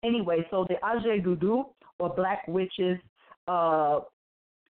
Anyway, 0.04 0.46
so 0.50 0.66
the 0.68 0.76
Dudu 1.20 1.64
or 1.98 2.14
black 2.14 2.46
witches 2.48 2.98
uh, 3.46 4.00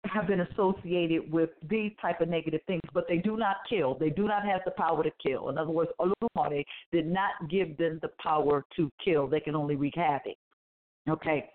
have 0.06 0.28
been 0.28 0.42
associated 0.42 1.32
with 1.32 1.50
these 1.70 1.92
type 2.02 2.22
of 2.22 2.30
negative 2.30 2.62
things, 2.68 2.82
but 2.94 3.06
they 3.08 3.18
do 3.18 3.38
not 3.38 3.58
kill. 3.70 3.96
They 3.96 4.10
do 4.10 4.28
not 4.28 4.46
have 4.46 4.62
the 4.66 4.72
power 4.72 5.04
to 5.04 5.12
kill. 5.22 5.50
In 5.50 5.58
other 5.58 5.72
words, 5.72 5.92
Olumare 6.00 6.64
did 6.92 7.06
not 7.06 7.32
give 7.50 7.78
them 7.78 8.00
the 8.02 8.10
power 8.22 8.66
to 8.76 8.90
kill. 9.04 9.28
They 9.28 9.40
can 9.40 9.56
only 9.56 9.76
wreak 9.76 9.96
havoc. 9.96 10.38
Okay. 11.10 11.50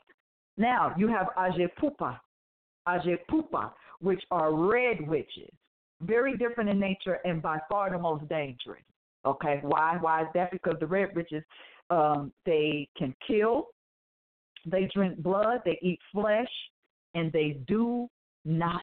Now 0.57 0.95
you 0.97 1.09
have 1.09 1.29
Aje 1.37 1.69
Pupa, 1.77 2.21
Aje 2.87 3.19
Pupa, 3.29 3.73
which 4.01 4.23
are 4.31 4.55
red 4.55 5.07
witches, 5.09 5.51
very 6.03 6.37
different 6.37 6.71
in 6.71 6.79
nature 6.79 7.19
and 7.25 7.43
by 7.43 7.59
far 7.69 7.91
the 7.91 7.99
most 7.99 8.29
dangerous. 8.29 8.83
Okay. 9.27 9.61
Why? 9.63 9.97
Why 10.01 10.23
is 10.23 10.29
that? 10.35 10.51
Because 10.53 10.77
the 10.81 10.87
red 10.87 11.15
witches, 11.17 11.43
um, 11.91 12.33
they 12.47 12.89
can 12.97 13.15
kill, 13.27 13.69
they 14.67 14.89
drink 14.95 15.19
blood, 15.19 15.61
they 15.65 15.79
eat 15.83 16.01
flesh, 16.13 16.49
and 17.15 17.31
they 17.33 17.59
do 17.67 18.09
not 18.45 18.83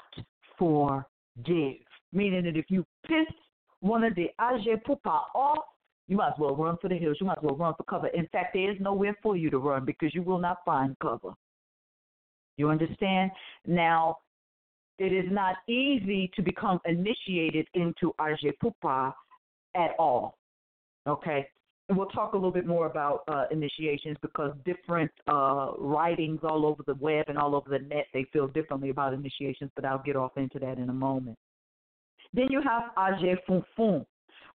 forgive. 0.58 1.78
Meaning 2.14 2.44
that 2.46 2.58
if 2.58 2.66
you 2.70 2.86
piss 3.08 3.28
one 3.80 4.04
of 4.04 4.14
the 4.16 4.28
Aje 4.40 4.84
Pupa 4.86 5.22
off, 5.34 5.66
You 6.12 6.18
might 6.18 6.28
as 6.28 6.34
well 6.40 6.56
run 6.58 6.76
for 6.82 6.90
the 6.90 6.98
hills. 6.98 7.16
You 7.22 7.28
might 7.28 7.38
as 7.38 7.44
well 7.44 7.56
run 7.56 7.74
for 7.78 7.84
cover. 7.84 8.08
In 8.08 8.28
fact, 8.34 8.54
there 8.54 8.70
is 8.70 8.78
nowhere 8.82 9.16
for 9.24 9.38
you 9.38 9.50
to 9.50 9.58
run 9.58 9.86
because 9.86 10.14
you 10.14 10.22
will 10.24 10.40
not 10.40 10.58
find 10.66 10.94
cover. 11.00 11.32
You 12.58 12.70
understand? 12.70 13.32
Now, 13.66 14.18
it 15.00 15.14
is 15.14 15.32
not 15.32 15.56
easy 15.70 16.30
to 16.36 16.42
become 16.42 16.82
initiated 16.84 17.66
into 17.76 18.14
Aje 18.20 18.52
Pupa 18.60 19.16
at 19.74 19.92
all. 19.98 20.38
Okay? 21.08 21.48
We'll 21.96 22.08
talk 22.08 22.34
a 22.34 22.38
little 22.38 22.52
bit 22.52 22.66
more 22.66 22.86
about 22.86 23.24
uh, 23.28 23.46
initiations 23.52 24.18
because 24.22 24.54
different 24.66 25.12
uh, 25.28 25.72
writings 25.78 26.40
all 26.44 26.66
over 26.66 26.84
the 26.88 26.96
web 26.96 27.26
and 27.28 27.38
all 27.38 27.56
over 27.56 27.70
the 27.70 27.80
net, 27.80 28.06
they 28.14 28.26
feel 28.32 28.48
differently 28.48 28.90
about 28.90 29.14
initiations, 29.14 29.72
but 29.76 29.86
I'll 29.86 30.02
get 30.04 30.16
off 30.16 30.32
into 30.38 30.58
that 30.60 30.78
in 30.78 30.90
a 30.90 30.94
moment. 30.94 31.38
Then 32.34 32.48
you 32.50 32.62
have 32.62 32.84
Aje 32.98 33.36
Funfun 33.48 34.06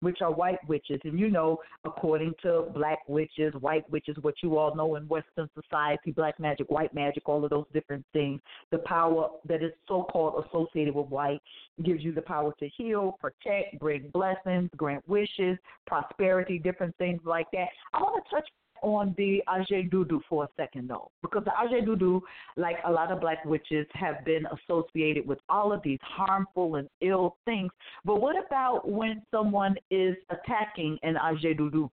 which 0.01 0.23
are 0.23 0.33
white 0.33 0.59
witches. 0.69 1.01
And 1.05 1.19
you 1.19 1.31
know, 1.31 1.59
according 1.85 2.35
to 2.43 2.67
black 2.75 3.01
witches, 3.09 3.55
white 3.61 3.89
witches, 3.91 4.17
what 4.23 4.35
you 4.43 4.59
all 4.59 4.75
know 4.75 4.97
in 4.97 5.09
Western 5.09 5.49
society, 5.61 6.13
black 6.13 6.39
magic, 6.39 6.71
white 6.71 6.95
magic, 6.95 7.29
all 7.29 7.45
of 7.45 7.51
those 7.51 7.67
different 7.73 8.05
things, 8.13 8.41
the 8.71 8.79
power 8.79 9.29
that 9.49 9.63
is 9.63 9.73
so 9.89 10.05
called 10.05 10.45
associated 10.47 10.95
with 10.95 11.09
white 11.09 11.41
gives 11.85 12.03
you 12.03 12.13
the 12.13 12.23
power 12.23 12.53
to 12.59 12.69
heal, 12.69 13.19
protect, 13.21 13.79
bring 13.79 14.09
blessings, 14.13 14.71
grant 14.77 15.07
wishes, 15.09 15.59
prosperity, 15.87 16.59
different 16.59 16.97
things 16.97 17.21
like 17.25 17.47
that. 17.53 17.69
I 17.93 18.01
want 18.01 18.25
to 18.25 18.35
touch 18.35 18.49
on 18.83 19.15
the 19.17 19.43
Aje 19.49 19.91
Dudu 19.91 20.21
for 20.29 20.45
a 20.45 20.49
second, 20.57 20.89
though, 20.89 21.11
because 21.23 21.45
the 21.45 21.53
Aje 21.53 21.87
Dudu, 21.87 22.21
like 22.57 22.77
a 22.85 22.91
lot 22.91 23.13
of 23.13 23.21
black 23.21 23.45
witches, 23.45 23.87
have 23.93 24.25
been 24.25 24.47
associated 24.47 25.27
with 25.27 25.39
all 25.49 25.73
of 25.73 25.83
these 25.83 25.99
harmful 26.03 26.77
and 26.77 26.89
ill 27.01 27.37
things. 27.45 27.71
But 28.05 28.21
what 28.21 28.37
about 28.37 28.89
when 28.89 29.23
someone 29.31 29.77
is 29.91 30.17
attacking 30.31 30.99
an 31.03 31.17
Aje 31.17 31.59
Dudu? 31.59 31.89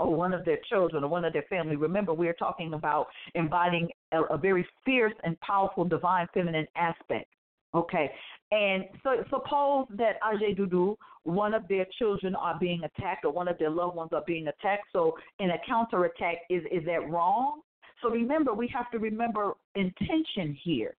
Or 0.00 0.14
one 0.14 0.32
of 0.32 0.44
their 0.44 0.58
children 0.68 1.02
or 1.02 1.08
one 1.08 1.24
of 1.24 1.32
their 1.32 1.42
family. 1.50 1.74
Remember, 1.74 2.14
we 2.14 2.28
are 2.28 2.34
talking 2.34 2.74
about 2.74 3.08
embodying 3.34 3.88
a, 4.12 4.22
a 4.22 4.38
very 4.38 4.64
fierce 4.84 5.12
and 5.24 5.36
powerful 5.40 5.84
divine 5.84 6.28
feminine 6.32 6.68
aspect. 6.76 7.26
Okay. 7.74 8.10
And 8.50 8.84
so 9.02 9.22
suppose 9.28 9.86
that 9.96 10.20
Aje 10.22 10.58
Dudu, 10.58 10.96
one 11.24 11.52
of 11.52 11.68
their 11.68 11.86
children 11.98 12.34
are 12.34 12.58
being 12.58 12.82
attacked 12.84 13.24
or 13.24 13.32
one 13.32 13.48
of 13.48 13.58
their 13.58 13.70
loved 13.70 13.96
ones 13.96 14.10
are 14.12 14.24
being 14.26 14.48
attacked. 14.48 14.84
So 14.92 15.14
in 15.38 15.50
a 15.50 15.58
counterattack, 15.66 16.38
is 16.48 16.62
is 16.72 16.84
that 16.86 17.08
wrong? 17.10 17.60
So 18.00 18.08
remember, 18.08 18.54
we 18.54 18.68
have 18.68 18.90
to 18.92 18.98
remember 18.98 19.54
intention 19.74 20.56
here. 20.62 20.94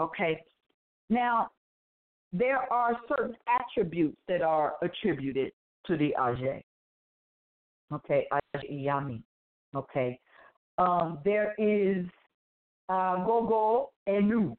Okay. 0.00 0.42
Now, 1.10 1.50
there 2.32 2.72
are 2.72 2.98
certain 3.08 3.36
attributes 3.46 4.16
that 4.26 4.42
are 4.42 4.74
attributed 4.82 5.52
to 5.86 5.96
the 5.96 6.14
Aje. 6.18 6.62
Okay, 7.92 8.26
Aje 8.32 8.84
Yami. 8.84 9.22
Okay. 9.74 10.18
Um, 10.78 11.18
there 11.24 11.54
is 11.58 12.06
uh, 12.88 13.24
Gogo 13.24 13.90
Enu. 14.08 14.56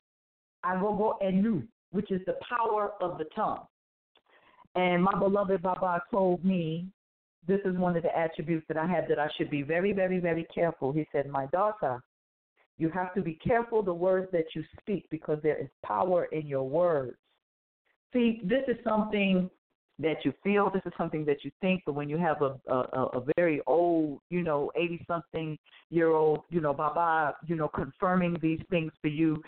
Agogo 0.66 1.14
Enu, 1.22 1.64
which 1.92 2.12
is 2.12 2.22
the 2.26 2.36
power 2.50 2.92
of 3.02 3.18
the 3.18 3.26
tongue. 3.36 3.66
And 4.76 5.04
my 5.04 5.18
beloved 5.18 5.62
Baba 5.62 6.02
told 6.12 6.44
me 6.44 6.88
this 7.48 7.62
is 7.64 7.78
one 7.78 7.96
of 7.96 8.04
the 8.04 8.18
attributes 8.18 8.66
that 8.68 8.78
I 8.78 8.88
have 8.88 9.08
that 9.08 9.20
I 9.20 9.30
should 9.38 9.50
be 9.50 9.62
very, 9.62 9.94
very, 9.94 10.20
very 10.20 10.46
careful. 10.54 10.92
He 10.92 11.08
said, 11.12 11.28
My 11.30 11.46
daughter, 11.48 12.02
you 12.78 12.90
have 12.90 13.14
to 13.14 13.22
be 13.22 13.36
careful 13.36 13.84
the 13.84 13.94
words 13.94 14.28
that 14.32 14.46
you 14.54 14.64
speak 14.80 15.06
because 15.10 15.40
there 15.44 15.58
is 15.58 15.70
power 15.86 16.26
in 16.26 16.48
your 16.48 16.68
words. 16.68 17.18
See, 18.14 18.42
this 18.44 18.64
is 18.68 18.78
something 18.84 19.50
that 20.00 20.26
you 20.26 20.34
feel, 20.44 20.70
this 20.70 20.82
is 20.86 20.92
something 20.98 21.24
that 21.26 21.46
you 21.46 21.52
think, 21.62 21.84
but 21.86 21.94
when 21.94 22.10
you 22.10 22.18
have 22.18 22.42
a 22.42 22.56
a, 22.68 23.06
a 23.14 23.24
very 23.38 23.62
old, 23.66 24.20
you 24.30 24.42
know, 24.44 24.72
eighty 24.76 25.04
something 25.08 25.58
year 25.90 26.10
old, 26.10 26.42
you 26.50 26.60
know, 26.60 26.74
Baba, 26.74 27.36
you 27.46 27.56
know, 27.56 27.70
confirming 27.70 28.38
these 28.42 28.60
things 28.70 28.92
for 29.02 29.08
you, 29.08 29.42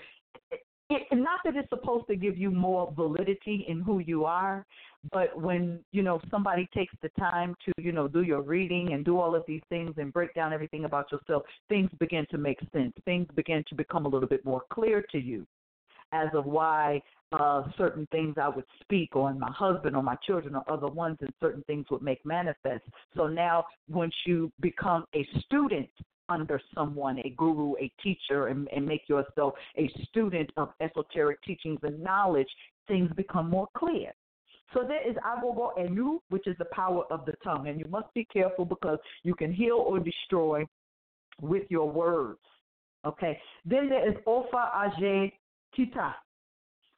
it, 0.90 1.08
not 1.12 1.42
that 1.44 1.56
it's 1.56 1.70
supposed 1.70 2.08
to 2.08 2.16
give 2.16 2.38
you 2.38 2.50
more 2.50 2.92
validity 2.96 3.66
in 3.68 3.82
who 3.82 4.00
you 4.00 4.26
are, 4.26 4.66
but 5.12 5.40
when 5.40 5.80
you 5.92 6.02
know 6.02 6.20
somebody 6.32 6.68
takes 6.74 6.94
the 7.02 7.10
time 7.20 7.56
to 7.66 7.72
you 7.82 7.92
know 7.92 8.08
do 8.08 8.24
your 8.24 8.42
reading 8.42 8.94
and 8.94 9.04
do 9.04 9.20
all 9.20 9.36
of 9.36 9.44
these 9.48 9.62
things 9.70 9.94
and 9.98 10.14
break 10.14 10.34
down 10.34 10.54
everything 10.54 10.86
about 10.86 11.12
yourself, 11.12 11.44
things 11.70 11.90
begin 12.00 12.26
to 12.32 12.38
make 12.38 12.60
sense. 12.74 12.94
Things 13.06 13.28
begin 13.36 13.64
to 13.68 13.76
become 13.76 14.06
a 14.06 14.10
little 14.10 14.30
bit 14.30 14.44
more 14.46 14.64
clear 14.72 15.04
to 15.12 15.18
you 15.18 15.46
as 16.14 16.30
of 16.34 16.46
why 16.46 17.02
uh, 17.32 17.64
certain 17.78 18.08
things 18.12 18.36
I 18.42 18.50
would 18.50 18.66
speak 18.82 19.16
on 19.16 19.40
my 19.40 19.52
husband 19.52 19.96
or 19.96 20.04
my 20.04 20.16
children 20.26 20.56
or 20.56 20.64
other 20.72 20.88
ones, 20.88 21.18
and 21.22 21.30
certain 21.40 21.64
things 21.64 21.86
would 21.90 22.02
make 22.02 22.26
manifest. 22.26 22.84
So 23.16 23.28
now, 23.28 23.66
once 23.90 24.14
you 24.26 24.52
become 24.62 25.06
a 25.14 25.28
student 25.42 25.90
under 26.30 26.60
someone, 26.76 27.20
a 27.20 27.30
guru, 27.38 27.74
a 27.80 27.92
teacher, 28.02 28.48
and, 28.48 28.68
and 28.76 28.86
make 28.86 29.08
yourself 29.08 29.54
a 29.78 29.90
student 30.10 30.50
of 30.58 30.70
esoteric 30.82 31.42
teachings 31.44 31.80
and 31.84 32.02
knowledge, 32.02 32.50
things 32.88 33.10
become 33.16 33.50
more 33.50 33.68
clear. 33.76 34.12
So 34.74 34.84
there 34.86 35.10
is 35.10 35.16
agogo 35.18 35.70
enu, 35.80 36.20
which 36.30 36.46
is 36.48 36.56
the 36.60 36.66
power 36.66 37.04
of 37.10 37.26
the 37.26 37.34
tongue, 37.44 37.68
and 37.68 37.80
you 37.80 37.86
must 37.90 38.14
be 38.14 38.26
careful 38.26 38.66
because 38.66 39.00
you 39.24 39.34
can 39.34 39.54
heal 39.54 39.76
or 39.76 40.00
destroy 40.00 40.66
with 41.42 41.64
your 41.70 41.90
words. 41.90 42.40
Okay. 43.06 43.40
Then 43.66 43.88
there 43.88 44.08
is 44.10 44.16
ofa 44.26 44.72
aje 44.76 45.32
kita, 45.78 46.14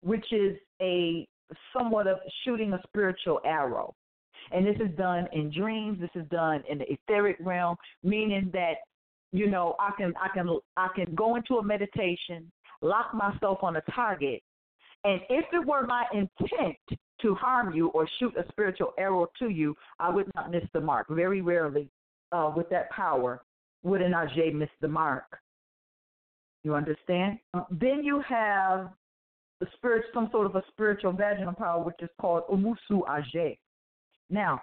which 0.02 0.26
is 0.32 0.58
a 0.82 1.28
somewhat 1.74 2.08
of 2.08 2.18
shooting 2.44 2.74
a 2.74 2.82
spiritual 2.88 3.40
arrow. 3.44 3.94
And 4.52 4.66
this 4.66 4.78
is 4.78 4.96
done 4.98 5.28
in 5.34 5.52
dreams. 5.52 6.00
This 6.00 6.10
is 6.16 6.28
done 6.30 6.64
in 6.70 6.80
the 6.80 6.86
etheric 6.92 7.38
realm, 7.40 7.76
meaning 8.04 8.50
that 8.54 8.76
you 9.32 9.48
know, 9.48 9.76
I 9.80 9.92
can 9.98 10.14
I 10.22 10.30
can 10.34 10.50
I 10.76 10.88
can 10.96 11.14
go 11.16 11.36
into 11.36 11.56
a 11.56 11.64
meditation, 11.64 12.52
lock 12.82 13.14
myself 13.14 13.60
on 13.62 13.76
a 13.76 13.82
target, 13.94 14.42
and 15.04 15.22
if 15.30 15.46
it 15.54 15.66
were 15.66 15.86
my 15.86 16.06
intent 16.14 16.78
to 17.22 17.36
harm 17.36 17.74
you 17.74 17.90
or 17.90 18.08
shoot 18.20 18.36
a 18.38 18.46
spiritual 18.50 18.94
arrow 18.98 19.28
to 19.40 19.50
you, 19.50 19.76
I 20.00 20.10
would 20.10 20.30
not 20.36 20.52
miss 20.52 20.64
the 20.74 20.82
mark. 20.82 21.08
Very 21.10 21.42
rarely, 21.42 21.90
uh, 22.32 22.52
with 22.56 22.70
that 22.70 22.90
power, 22.92 23.42
would 23.84 24.02
an 24.02 24.14
Aje 24.14 24.54
miss 24.54 24.70
the 24.82 24.88
mark. 24.88 25.40
You 26.64 26.76
understand? 26.76 27.40
Uh, 27.54 27.64
then 27.72 28.04
you 28.04 28.22
have 28.28 28.90
the 29.60 29.68
spirit, 29.76 30.06
some 30.14 30.30
sort 30.32 30.46
of 30.46 30.56
a 30.56 30.64
spiritual 30.70 31.12
vaginal 31.12 31.54
power, 31.54 31.84
which 31.84 31.96
is 32.02 32.10
called 32.20 32.44
Umusu 32.50 33.02
Aje. 33.08 33.58
Now, 34.30 34.62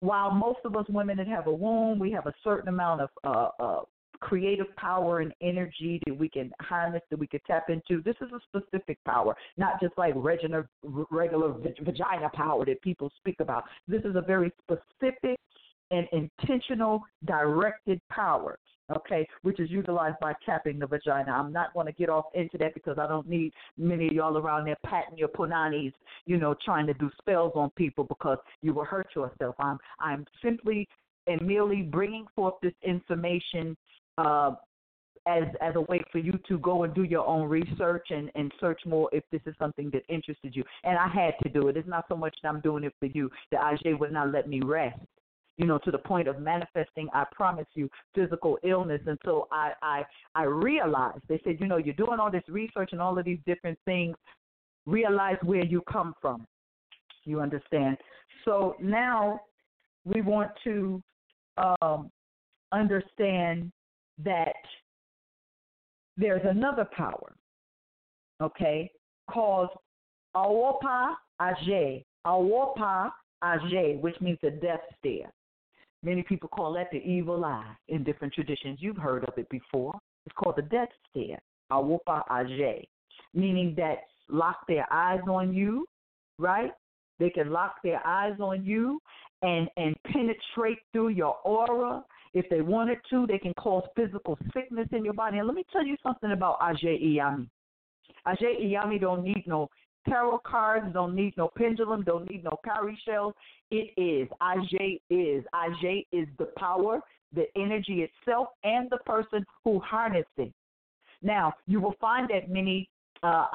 while 0.00 0.30
most 0.30 0.60
of 0.64 0.76
us 0.76 0.84
women 0.88 1.16
that 1.16 1.28
have 1.28 1.46
a 1.46 1.52
womb, 1.52 1.98
we 1.98 2.10
have 2.12 2.26
a 2.26 2.34
certain 2.44 2.68
amount 2.68 3.00
of 3.00 3.08
uh, 3.24 3.48
uh, 3.62 3.80
creative 4.20 4.74
power 4.76 5.20
and 5.20 5.32
energy 5.40 6.00
that 6.06 6.16
we 6.16 6.28
can 6.28 6.50
harness, 6.60 7.02
that 7.10 7.18
we 7.18 7.26
can 7.26 7.40
tap 7.46 7.70
into. 7.70 8.02
This 8.02 8.16
is 8.20 8.28
a 8.32 8.40
specific 8.48 8.98
power, 9.04 9.34
not 9.56 9.80
just 9.80 9.96
like 9.96 10.14
regular, 10.16 10.68
regular 11.10 11.52
vagina 11.52 12.30
power 12.34 12.64
that 12.66 12.80
people 12.82 13.10
speak 13.18 13.36
about. 13.40 13.64
This 13.88 14.02
is 14.02 14.16
a 14.16 14.20
very 14.20 14.52
specific 14.62 15.38
and 15.90 16.06
intentional, 16.12 17.02
directed 17.24 18.00
power 18.10 18.58
okay, 18.94 19.26
which 19.42 19.58
is 19.60 19.70
utilized 19.70 20.16
by 20.20 20.32
tapping 20.44 20.78
the 20.78 20.86
vagina. 20.86 21.30
I'm 21.30 21.52
not 21.52 21.74
going 21.74 21.86
to 21.86 21.92
get 21.92 22.08
off 22.08 22.26
into 22.34 22.56
that 22.58 22.74
because 22.74 22.98
I 22.98 23.06
don't 23.06 23.28
need 23.28 23.52
many 23.76 24.08
of 24.08 24.12
y'all 24.12 24.38
around 24.38 24.66
there 24.66 24.76
patting 24.84 25.18
your 25.18 25.28
punanis, 25.28 25.92
you 26.24 26.36
know, 26.36 26.54
trying 26.64 26.86
to 26.86 26.94
do 26.94 27.10
spells 27.20 27.52
on 27.54 27.70
people 27.70 28.04
because 28.04 28.38
you 28.62 28.72
will 28.72 28.84
hurt 28.84 29.08
yourself. 29.14 29.56
I'm 29.58 29.78
I'm 30.00 30.24
simply 30.42 30.88
and 31.26 31.44
merely 31.44 31.82
bringing 31.82 32.26
forth 32.36 32.54
this 32.62 32.74
information 32.82 33.76
uh, 34.18 34.52
as 35.26 35.44
as 35.60 35.74
a 35.74 35.80
way 35.80 36.00
for 36.12 36.18
you 36.18 36.38
to 36.48 36.58
go 36.58 36.84
and 36.84 36.94
do 36.94 37.02
your 37.02 37.26
own 37.26 37.48
research 37.48 38.06
and 38.10 38.30
and 38.36 38.52
search 38.60 38.80
more 38.86 39.08
if 39.12 39.24
this 39.32 39.40
is 39.46 39.54
something 39.58 39.90
that 39.90 40.02
interested 40.08 40.54
you. 40.54 40.62
And 40.84 40.96
I 40.96 41.08
had 41.08 41.34
to 41.42 41.48
do 41.48 41.66
it. 41.68 41.76
It's 41.76 41.88
not 41.88 42.04
so 42.08 42.16
much 42.16 42.36
that 42.42 42.48
I'm 42.48 42.60
doing 42.60 42.84
it 42.84 42.94
for 43.00 43.06
you. 43.06 43.30
The 43.50 43.56
Aje 43.56 43.98
would 43.98 44.12
not 44.12 44.30
let 44.30 44.48
me 44.48 44.60
rest. 44.62 45.00
You 45.58 45.66
know, 45.66 45.78
to 45.78 45.90
the 45.90 45.98
point 45.98 46.28
of 46.28 46.38
manifesting, 46.38 47.08
I 47.14 47.24
promise 47.32 47.66
you, 47.74 47.88
physical 48.14 48.58
illness 48.62 49.00
until 49.06 49.48
I 49.50 49.72
I 49.82 50.02
I 50.34 50.42
realized. 50.42 51.22
They 51.28 51.40
said, 51.44 51.56
you 51.60 51.66
know, 51.66 51.78
you're 51.78 51.94
doing 51.94 52.20
all 52.20 52.30
this 52.30 52.44
research 52.48 52.90
and 52.92 53.00
all 53.00 53.18
of 53.18 53.24
these 53.24 53.38
different 53.46 53.78
things. 53.86 54.16
Realize 54.84 55.38
where 55.42 55.64
you 55.64 55.82
come 55.90 56.14
from. 56.20 56.46
You 57.24 57.40
understand? 57.40 57.96
So 58.44 58.76
now 58.80 59.40
we 60.04 60.20
want 60.22 60.50
to 60.64 61.02
um, 61.58 62.10
understand 62.72 63.72
that 64.24 64.54
there's 66.16 66.42
another 66.44 66.86
power, 66.96 67.34
okay, 68.40 68.90
called 69.30 69.70
Awopa 70.34 71.14
Aje. 71.40 72.04
Awopa 72.26 73.10
Aje, 73.42 74.00
which 74.00 74.18
means 74.20 74.38
the 74.42 74.50
death 74.50 74.80
stare. 74.98 75.30
Many 76.06 76.22
people 76.22 76.48
call 76.48 76.72
that 76.74 76.92
the 76.92 76.98
evil 76.98 77.44
eye 77.44 77.74
in 77.88 78.04
different 78.04 78.32
traditions. 78.32 78.78
You've 78.80 78.96
heard 78.96 79.24
of 79.24 79.36
it 79.36 79.48
before. 79.48 79.92
It's 80.24 80.36
called 80.36 80.54
the 80.54 80.62
death 80.62 80.88
stare. 81.10 81.40
Awopa 81.72 82.22
Aje, 82.30 82.84
meaning 83.34 83.74
that 83.76 84.04
lock 84.28 84.58
their 84.68 84.86
eyes 84.92 85.18
on 85.28 85.52
you, 85.52 85.84
right? 86.38 86.70
They 87.18 87.28
can 87.28 87.50
lock 87.50 87.82
their 87.82 88.06
eyes 88.06 88.36
on 88.38 88.64
you 88.64 89.00
and 89.42 89.68
and 89.76 89.96
penetrate 90.12 90.78
through 90.92 91.08
your 91.08 91.38
aura. 91.44 92.04
If 92.34 92.48
they 92.50 92.60
wanted 92.60 92.98
to, 93.10 93.26
they 93.26 93.38
can 93.38 93.54
cause 93.54 93.82
physical 93.96 94.38
sickness 94.54 94.86
in 94.92 95.04
your 95.04 95.14
body. 95.14 95.38
And 95.38 95.48
let 95.48 95.56
me 95.56 95.64
tell 95.72 95.84
you 95.84 95.96
something 96.04 96.30
about 96.30 96.60
Aje 96.60 96.84
Iyami. 96.84 97.48
Aje 98.28 98.62
Iyami 98.62 99.00
don't 99.00 99.24
need 99.24 99.42
no 99.48 99.68
tarot 100.08 100.40
cards, 100.46 100.86
don't 100.92 101.14
need 101.14 101.36
no 101.36 101.50
pendulum, 101.56 102.02
don't 102.02 102.28
need 102.30 102.44
no 102.44 102.58
cowrie 102.64 102.98
shells. 103.04 103.34
It 103.70 103.92
is. 103.96 104.28
Aje 104.40 105.00
is. 105.10 105.44
Aje 105.54 106.06
is 106.12 106.28
the 106.38 106.48
power, 106.56 107.00
the 107.32 107.46
energy 107.56 108.08
itself, 108.08 108.48
and 108.64 108.88
the 108.90 108.98
person 108.98 109.44
who 109.64 109.80
harnessed 109.80 110.28
it. 110.36 110.52
Now, 111.22 111.54
you 111.66 111.80
will 111.80 111.96
find 112.00 112.28
that 112.30 112.50
many 112.50 112.88
uh, 113.22 113.46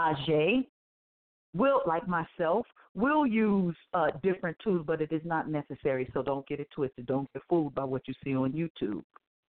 will, 1.53 1.81
like 1.85 2.07
myself, 2.07 2.65
will 2.93 3.25
use 3.25 3.75
uh, 3.93 4.07
different 4.21 4.57
tools, 4.63 4.83
but 4.85 5.01
it 5.01 5.11
is 5.11 5.21
not 5.23 5.49
necessary. 5.49 6.09
So 6.13 6.21
don't 6.21 6.45
get 6.47 6.59
it 6.59 6.67
twisted. 6.71 7.05
Don't 7.05 7.31
get 7.33 7.43
fooled 7.47 7.75
by 7.75 7.83
what 7.83 8.01
you 8.07 8.13
see 8.23 8.35
on 8.35 8.51
YouTube. 8.51 9.03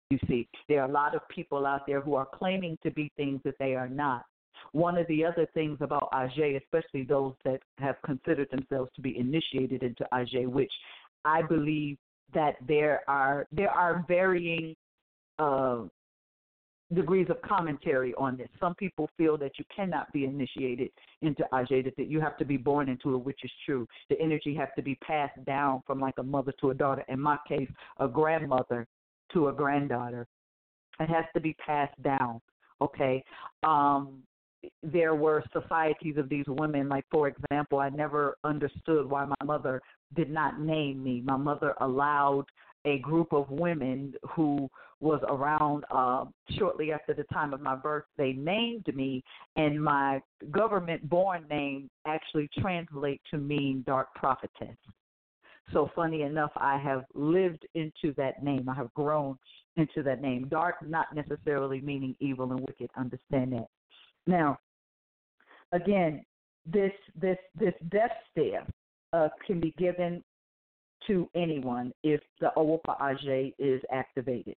You 0.10 0.20
see, 0.28 0.48
there 0.68 0.82
are 0.82 0.90
a 0.90 0.92
lot 0.92 1.16
of 1.16 1.28
people 1.30 1.66
out 1.66 1.88
there 1.88 2.02
who 2.02 2.16
are 2.16 2.28
claiming 2.32 2.78
to 2.84 2.92
be 2.92 3.12
things 3.16 3.40
that 3.46 3.56
they 3.60 3.76
are 3.76 3.88
not. 3.88 4.26
One 4.72 4.98
of 4.98 5.08
the 5.08 5.26
other 5.26 5.48
things 5.54 5.78
about 5.82 6.10
Aje, 6.14 6.62
especially 6.62 7.04
those 7.04 7.34
that 7.46 7.62
have 7.78 7.96
considered 8.06 8.50
themselves 8.52 8.92
to 8.96 9.02
be 9.02 9.18
initiated 9.18 9.84
into 9.84 10.08
Aje, 10.14 10.48
which 10.48 10.72
I 11.26 11.42
believe 11.42 11.98
that 12.34 12.56
there 12.68 13.02
are 13.08 13.48
there 13.52 13.70
are 13.70 14.06
varying 14.08 14.76
uh, 15.40 15.82
degrees 16.94 17.28
of 17.30 17.42
commentary 17.42 18.14
on 18.16 18.38
this. 18.38 18.50
Some 18.60 18.76
people 18.76 19.10
feel 19.18 19.38
that 19.38 19.58
you 19.58 19.66
cannot 19.74 20.12
be 20.12 20.26
initiated 20.26 20.92
into 21.22 21.44
Aje, 21.54 21.84
that 21.84 21.96
that 21.98 22.08
you 22.08 22.20
have 22.20 22.38
to 22.38 22.46
be 22.46 22.58
born 22.58 22.90
into 22.90 23.16
it, 23.16 23.20
which 23.20 23.40
is 23.44 23.52
true. 23.66 23.88
The 24.10 24.20
energy 24.20 24.56
has 24.56 24.70
to 24.76 24.82
be 24.82 24.96
passed 24.96 25.44
down 25.46 25.82
from 25.86 26.00
like 26.00 26.16
a 26.18 26.24
mother 26.24 26.54
to 26.62 26.72
a 26.72 26.74
daughter. 26.74 27.04
In 27.08 27.20
my 27.20 27.38
case, 27.48 27.70
a 28.00 28.08
grandmother 28.08 28.88
to 29.34 29.48
a 29.48 29.54
granddaughter. 29.54 30.28
It 31.00 31.10
has 31.10 31.26
to 31.34 31.40
be 31.40 31.56
passed 31.66 32.02
down. 32.04 32.42
Okay. 32.82 33.24
Um, 33.64 34.24
there 34.84 35.16
were 35.16 35.44
societies 35.54 36.18
of 36.18 36.30
these 36.30 36.46
women. 36.48 36.90
Like, 36.90 37.06
for 37.12 37.28
example, 37.28 37.80
I 37.80 37.90
never 37.90 38.38
understood 38.44 39.10
why 39.10 39.26
my 39.26 39.46
mother 39.46 39.82
did 40.16 40.30
not 40.30 40.60
name 40.60 41.04
me. 41.04 41.22
My 41.26 41.38
mother 41.38 41.74
allowed 41.82 42.46
a 42.86 43.00
group 43.00 43.32
of 43.32 43.50
women 43.50 44.14
who 44.32 44.70
was 45.00 45.20
around 45.28 45.84
uh, 45.92 46.26
shortly 46.58 46.92
after 46.92 47.14
the 47.14 47.24
time 47.26 47.54
of 47.54 47.62
my 47.62 47.76
birth. 47.76 48.06
They 48.18 48.34
named 48.34 48.86
me, 48.96 49.24
and 49.56 49.84
my 49.84 50.22
government 50.52 51.08
born 51.10 51.46
name 51.50 51.90
actually 52.06 52.50
translates 52.60 53.24
to 53.32 53.38
mean 53.38 53.84
dark 53.86 54.14
prophetess. 54.16 54.78
So, 55.74 55.90
funny 55.96 56.24
enough, 56.24 56.52
I 56.56 56.78
have 56.78 57.04
lived 57.14 57.66
into 57.76 58.14
that 58.18 58.44
name. 58.44 58.68
I 58.68 58.76
have 58.76 58.94
grown 58.94 59.38
into 59.78 60.04
that 60.04 60.22
name. 60.22 60.48
Dark, 60.50 60.76
not 60.88 61.08
necessarily 61.16 61.82
meaning 61.82 62.16
evil 62.20 62.52
and 62.52 62.60
wicked. 62.60 62.90
Understand 62.98 63.54
that. 63.54 63.68
Now, 64.28 64.60
again, 65.72 66.24
this 66.66 66.92
this 67.20 67.38
this 67.58 67.74
death 67.90 68.12
stare 68.32 68.66
uh, 69.14 69.30
can 69.46 69.60
be 69.60 69.74
given 69.78 70.24
to 71.08 71.28
anyone 71.36 71.92
if 72.04 72.22
the 72.40 72.52
Owopa 72.56 73.00
Aje 73.02 73.54
is 73.58 73.82
activated. 73.92 74.56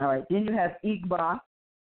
All 0.00 0.08
right. 0.08 0.24
Then 0.28 0.44
you 0.44 0.52
have 0.52 0.72
Igba 0.84 1.38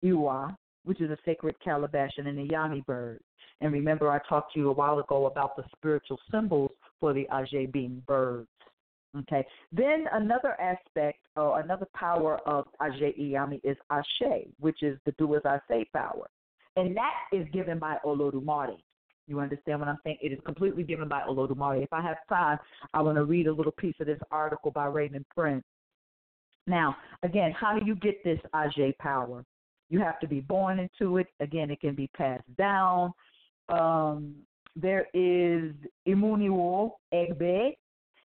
Iwa, 0.05 0.57
which 0.85 1.01
is 1.01 1.11
a 1.11 1.16
sacred 1.25 1.57
calabash 1.64 2.12
and 2.18 2.29
an 2.29 2.49
Iyami 2.49 2.85
bird. 2.87 3.21
And 3.61 3.73
remember, 3.73 4.11
I 4.11 4.21
talked 4.29 4.53
to 4.55 4.61
you 4.61 4.68
a 4.71 4.73
while 4.73 4.99
ago 4.99 5.27
about 5.27 5.57
the 5.57 5.64
spiritual 5.77 6.18
symbols 6.31 6.71
for 7.01 7.12
the 7.12 7.27
Aje 7.33 7.73
being 7.73 8.03
birds. 8.07 8.49
Okay. 9.21 9.44
Then 9.73 10.05
another 10.12 10.61
aspect 10.61 11.18
or 11.35 11.61
another 11.61 11.87
power 11.94 12.38
of 12.47 12.66
Aje 12.81 13.18
Iyami 13.18 13.61
is 13.64 13.77
Ashe, 13.90 14.47
which 14.61 14.83
is 14.83 14.99
the 15.07 15.12
do 15.12 15.35
as 15.35 15.42
I 15.44 15.59
say 15.68 15.87
power. 15.92 16.29
And 16.78 16.96
that 16.96 17.14
is 17.32 17.46
given 17.52 17.80
by 17.80 17.96
Olodumare. 18.04 18.76
You 19.26 19.40
understand 19.40 19.80
what 19.80 19.88
I'm 19.88 19.98
saying? 20.04 20.18
It 20.22 20.32
is 20.32 20.38
completely 20.46 20.84
given 20.84 21.08
by 21.08 21.22
Olodumare. 21.28 21.82
If 21.82 21.92
I 21.92 22.00
have 22.00 22.16
time, 22.28 22.58
I 22.94 23.02
want 23.02 23.16
to 23.18 23.24
read 23.24 23.48
a 23.48 23.52
little 23.52 23.72
piece 23.72 23.96
of 24.00 24.06
this 24.06 24.20
article 24.30 24.70
by 24.70 24.86
Raymond 24.86 25.26
Prince. 25.34 25.64
Now, 26.68 26.96
again, 27.24 27.52
how 27.52 27.76
do 27.76 27.84
you 27.84 27.96
get 27.96 28.22
this 28.22 28.38
Aje 28.54 28.96
power? 28.98 29.44
You 29.90 30.00
have 30.00 30.20
to 30.20 30.28
be 30.28 30.40
born 30.40 30.78
into 30.78 31.18
it. 31.18 31.26
Again, 31.40 31.70
it 31.70 31.80
can 31.80 31.94
be 31.96 32.08
passed 32.16 32.44
down. 32.56 33.12
Um, 33.68 34.36
there 34.76 35.08
is 35.14 35.72
Imuniwo 36.06 36.92
Egbe. 37.12 37.72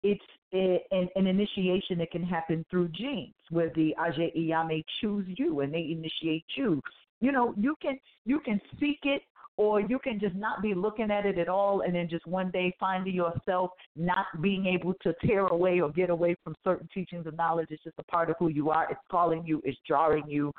It's 0.04 0.22
a, 0.54 0.84
an, 0.92 1.10
an, 1.16 1.28
initiation 1.28 2.00
that 2.00 2.10
can 2.10 2.24
happen 2.24 2.66
through 2.72 2.88
genes, 2.90 3.36
where 3.52 3.72
the 3.76 3.94
Aje 4.00 4.36
Iyami 4.36 4.84
choose 5.00 5.28
you 5.38 5.60
and 5.60 5.72
they 5.72 5.92
initiate 5.92 6.46
you. 6.58 6.82
You 7.22 7.32
know, 7.32 7.54
you 7.58 7.76
can 7.82 7.98
you 8.26 8.40
can 8.40 8.60
seek 8.80 9.00
it 9.04 9.22
or 9.58 9.80
you 9.80 10.00
can 10.00 10.20
just 10.20 10.36
not 10.36 10.62
be 10.62 10.74
looking 10.74 11.12
at 11.12 11.26
it 11.26 11.38
at 11.38 11.48
all 11.48 11.82
and 11.82 11.94
then 11.94 12.10
just 12.10 12.26
one 12.26 12.50
day 12.52 12.74
finding 12.80 13.14
yourself 13.14 13.72
not 13.96 14.26
being 14.42 14.66
able 14.66 14.94
to 15.04 15.14
tear 15.26 15.46
away 15.48 15.82
or 15.82 15.92
get 15.92 16.10
away 16.10 16.36
from 16.44 16.56
certain 16.64 16.90
teachings 16.94 17.28
and 17.28 17.38
knowledge. 17.38 17.68
It's 17.70 17.84
just 17.84 18.00
a 18.00 18.04
part 18.04 18.30
of 18.30 18.38
who 18.40 18.48
you 18.50 18.72
are. 18.72 18.88
It's 18.90 19.00
calling 19.10 19.46
you, 19.46 19.62
it's 19.64 19.78
jarring 19.88 20.24
you. 20.28 20.52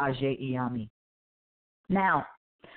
Aje. 0.00 0.88
Now, 1.90 2.24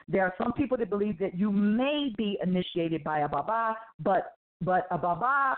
there 0.10 0.24
are 0.24 0.34
some 0.38 0.52
people 0.54 0.78
that 0.78 0.90
believe 0.90 1.18
that 1.20 1.38
you 1.38 1.52
may 1.52 2.12
be 2.18 2.38
initiated 2.44 3.04
by 3.04 3.20
a 3.20 3.30
Baba, 3.30 3.76
but 4.00 4.34
but 4.62 4.88
a 4.92 4.98
Baba 4.98 5.58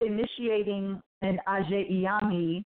initiating 0.00 1.00
an 1.20 1.38
Aje 1.46 2.64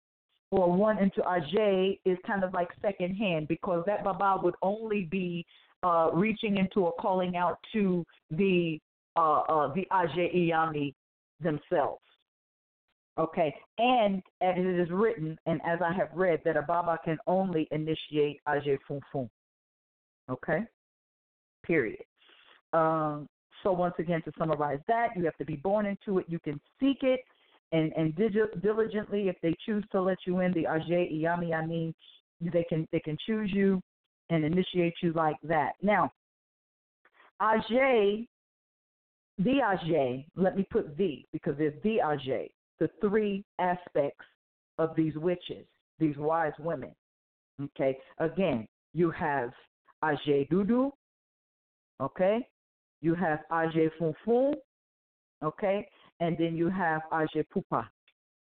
or 0.52 0.72
one 0.72 0.98
into 1.00 1.22
Aje 1.22 2.00
is 2.06 2.18
kind 2.26 2.44
of 2.44 2.54
like 2.54 2.70
second 2.82 3.16
hand 3.16 3.48
because 3.48 3.84
that 3.86 4.04
Baba 4.04 4.40
would 4.44 4.56
only 4.62 5.04
be 5.04 5.46
uh, 5.84 6.10
reaching 6.14 6.58
into 6.58 6.82
or 6.82 6.94
calling 7.00 7.36
out 7.36 7.58
to 7.74 8.06
the 8.32 8.80
uh, 9.16 9.42
uh, 9.42 9.74
the 9.74 9.86
Aje 9.92 10.36
Iyami 10.36 10.94
themselves. 11.42 12.02
Okay, 13.18 13.56
and 13.78 14.18
as 14.42 14.56
it 14.58 14.80
is 14.80 14.90
written, 14.92 15.38
and 15.46 15.62
as 15.66 15.80
I 15.82 15.94
have 15.94 16.10
read, 16.14 16.42
that 16.44 16.58
a 16.58 16.62
Baba 16.62 17.00
can 17.04 17.18
only 17.28 17.68
initiate 17.72 18.42
Aje 18.48 18.78
Funfun. 18.90 19.30
Okay, 20.30 20.64
period. 21.64 22.04
Um, 22.74 23.30
so 23.64 23.72
once 23.72 23.96
again, 24.00 24.22
to 24.24 24.32
summarize 24.38 24.80
that, 24.88 25.10
you 25.16 25.24
have 25.24 25.38
to 25.38 25.46
be 25.46 25.56
born 25.56 25.86
into 25.86 26.20
it. 26.20 26.26
You 26.28 26.40
can 26.40 26.60
seek 26.80 27.04
it 27.04 27.22
and 27.72 27.92
and 27.94 28.16
diligently, 28.62 29.28
if 29.28 29.36
they 29.42 29.56
choose 29.66 29.84
to 29.92 30.02
let 30.02 30.18
you 30.26 30.40
in, 30.40 30.54
the 30.54 30.64
Aje 30.64 31.22
Iyami, 31.22 31.54
I 31.54 31.66
mean, 31.66 31.94
they 32.42 32.64
can 32.64 32.88
they 32.92 33.00
can 33.00 33.18
choose 33.26 33.52
you 33.52 33.82
and 34.30 34.44
initiate 34.44 34.96
you 35.02 35.14
like 35.14 35.38
that. 35.44 35.74
Now, 35.82 36.12
Aje, 37.42 38.28
the 39.38 39.60
Aje, 39.64 40.26
let 40.36 40.56
me 40.56 40.66
put 40.72 40.96
the 40.98 41.26
because 41.34 41.56
there's 41.58 41.82
the 41.84 42.00
Aje, 42.04 42.50
the 42.80 42.90
three 43.02 43.44
aspects 43.60 44.26
of 44.78 44.96
these 44.96 45.16
witches, 45.16 45.66
these 46.00 46.18
wise 46.18 46.54
women. 46.60 46.92
Okay, 47.62 47.98
again, 48.20 48.68
you 48.94 49.12
have 49.12 49.52
Aje 50.04 50.50
Dudu, 50.50 50.92
okay, 52.02 52.46
you 53.02 53.16
have 53.16 53.40
Aje 53.52 53.90
Funfun, 54.00 54.54
okay, 55.44 55.88
and 56.20 56.38
then 56.38 56.56
you 56.56 56.70
have 56.70 57.02
Aje 57.12 57.46
Pupa, 57.54 57.90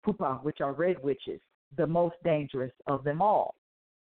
Pupa, 0.03 0.39
which 0.43 0.61
are 0.61 0.73
red 0.73 1.01
witches, 1.03 1.39
the 1.77 1.87
most 1.87 2.15
dangerous 2.23 2.71
of 2.87 3.03
them 3.03 3.21
all 3.21 3.55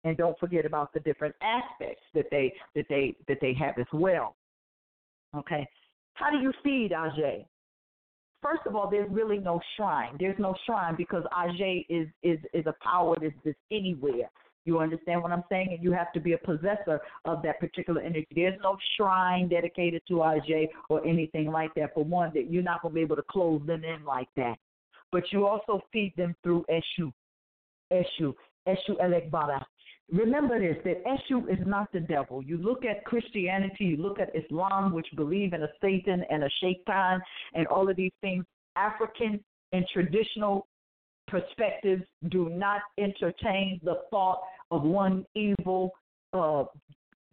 and 0.03 0.17
don't 0.17 0.37
forget 0.39 0.65
about 0.65 0.93
the 0.93 0.99
different 1.01 1.35
aspects 1.41 2.03
that 2.13 2.25
they 2.31 2.53
that 2.75 2.85
they 2.89 3.15
that 3.27 3.37
they 3.41 3.53
have 3.53 3.77
as 3.77 3.87
well. 3.93 4.35
Okay, 5.35 5.67
how 6.13 6.29
do 6.29 6.37
you 6.37 6.51
feed 6.63 6.91
Aje? 6.91 7.45
First 8.41 8.61
of 8.67 8.75
all, 8.75 8.89
there's 8.89 9.09
really 9.09 9.37
no 9.37 9.61
shrine. 9.75 10.17
There's 10.19 10.37
no 10.37 10.53
shrine 10.65 10.95
because 10.95 11.23
Aje 11.33 11.85
is 11.89 12.07
is 12.21 12.39
is 12.53 12.65
a 12.65 12.75
power 12.83 13.15
that's 13.19 13.57
anywhere. 13.71 14.29
You 14.65 14.79
understand 14.79 15.21
what 15.21 15.31
I'm 15.31 15.43
saying? 15.49 15.69
And 15.71 15.83
you 15.83 15.91
have 15.91 16.11
to 16.13 16.19
be 16.19 16.33
a 16.33 16.37
possessor 16.37 16.99
of 17.25 17.41
that 17.43 17.59
particular 17.59 18.01
energy. 18.01 18.27
There's 18.33 18.59
no 18.61 18.77
shrine 18.95 19.49
dedicated 19.49 20.01
to 20.07 20.15
Aje 20.15 20.69
or 20.89 21.05
anything 21.05 21.51
like 21.51 21.73
that. 21.75 21.93
For 21.93 22.03
one, 22.03 22.31
that 22.33 22.51
you're 22.51 22.63
not 22.63 22.81
going 22.81 22.93
to 22.93 22.95
be 22.95 23.01
able 23.01 23.17
to 23.17 23.23
close 23.29 23.61
them 23.65 23.83
in 23.83 24.05
like 24.05 24.29
that. 24.37 24.55
But 25.11 25.23
you 25.31 25.45
also 25.45 25.81
feed 25.91 26.13
them 26.17 26.35
through 26.43 26.65
Eshu. 26.69 27.11
Eshu. 27.91 28.33
Eshu 28.67 28.97
Elegbara. 29.01 29.63
Remember 30.11 30.59
this 30.59 30.77
that 30.83 31.03
Eshu 31.05 31.49
is 31.49 31.65
not 31.65 31.91
the 31.91 31.99
devil. 31.99 32.43
You 32.43 32.57
look 32.57 32.85
at 32.85 33.05
Christianity, 33.05 33.85
you 33.85 33.97
look 33.97 34.19
at 34.19 34.35
Islam, 34.35 34.93
which 34.93 35.07
believe 35.15 35.53
in 35.53 35.63
a 35.63 35.69
Satan 35.81 36.23
and 36.29 36.43
a 36.43 36.49
Shaitan 36.61 37.21
and 37.53 37.67
all 37.67 37.89
of 37.89 37.95
these 37.95 38.11
things. 38.21 38.43
African 38.75 39.43
and 39.71 39.85
traditional 39.93 40.67
perspectives 41.27 42.03
do 42.29 42.49
not 42.49 42.81
entertain 42.97 43.79
the 43.83 44.01
thought 44.09 44.41
of 44.71 44.83
one 44.83 45.25
evil 45.35 45.91
uh, 46.33 46.65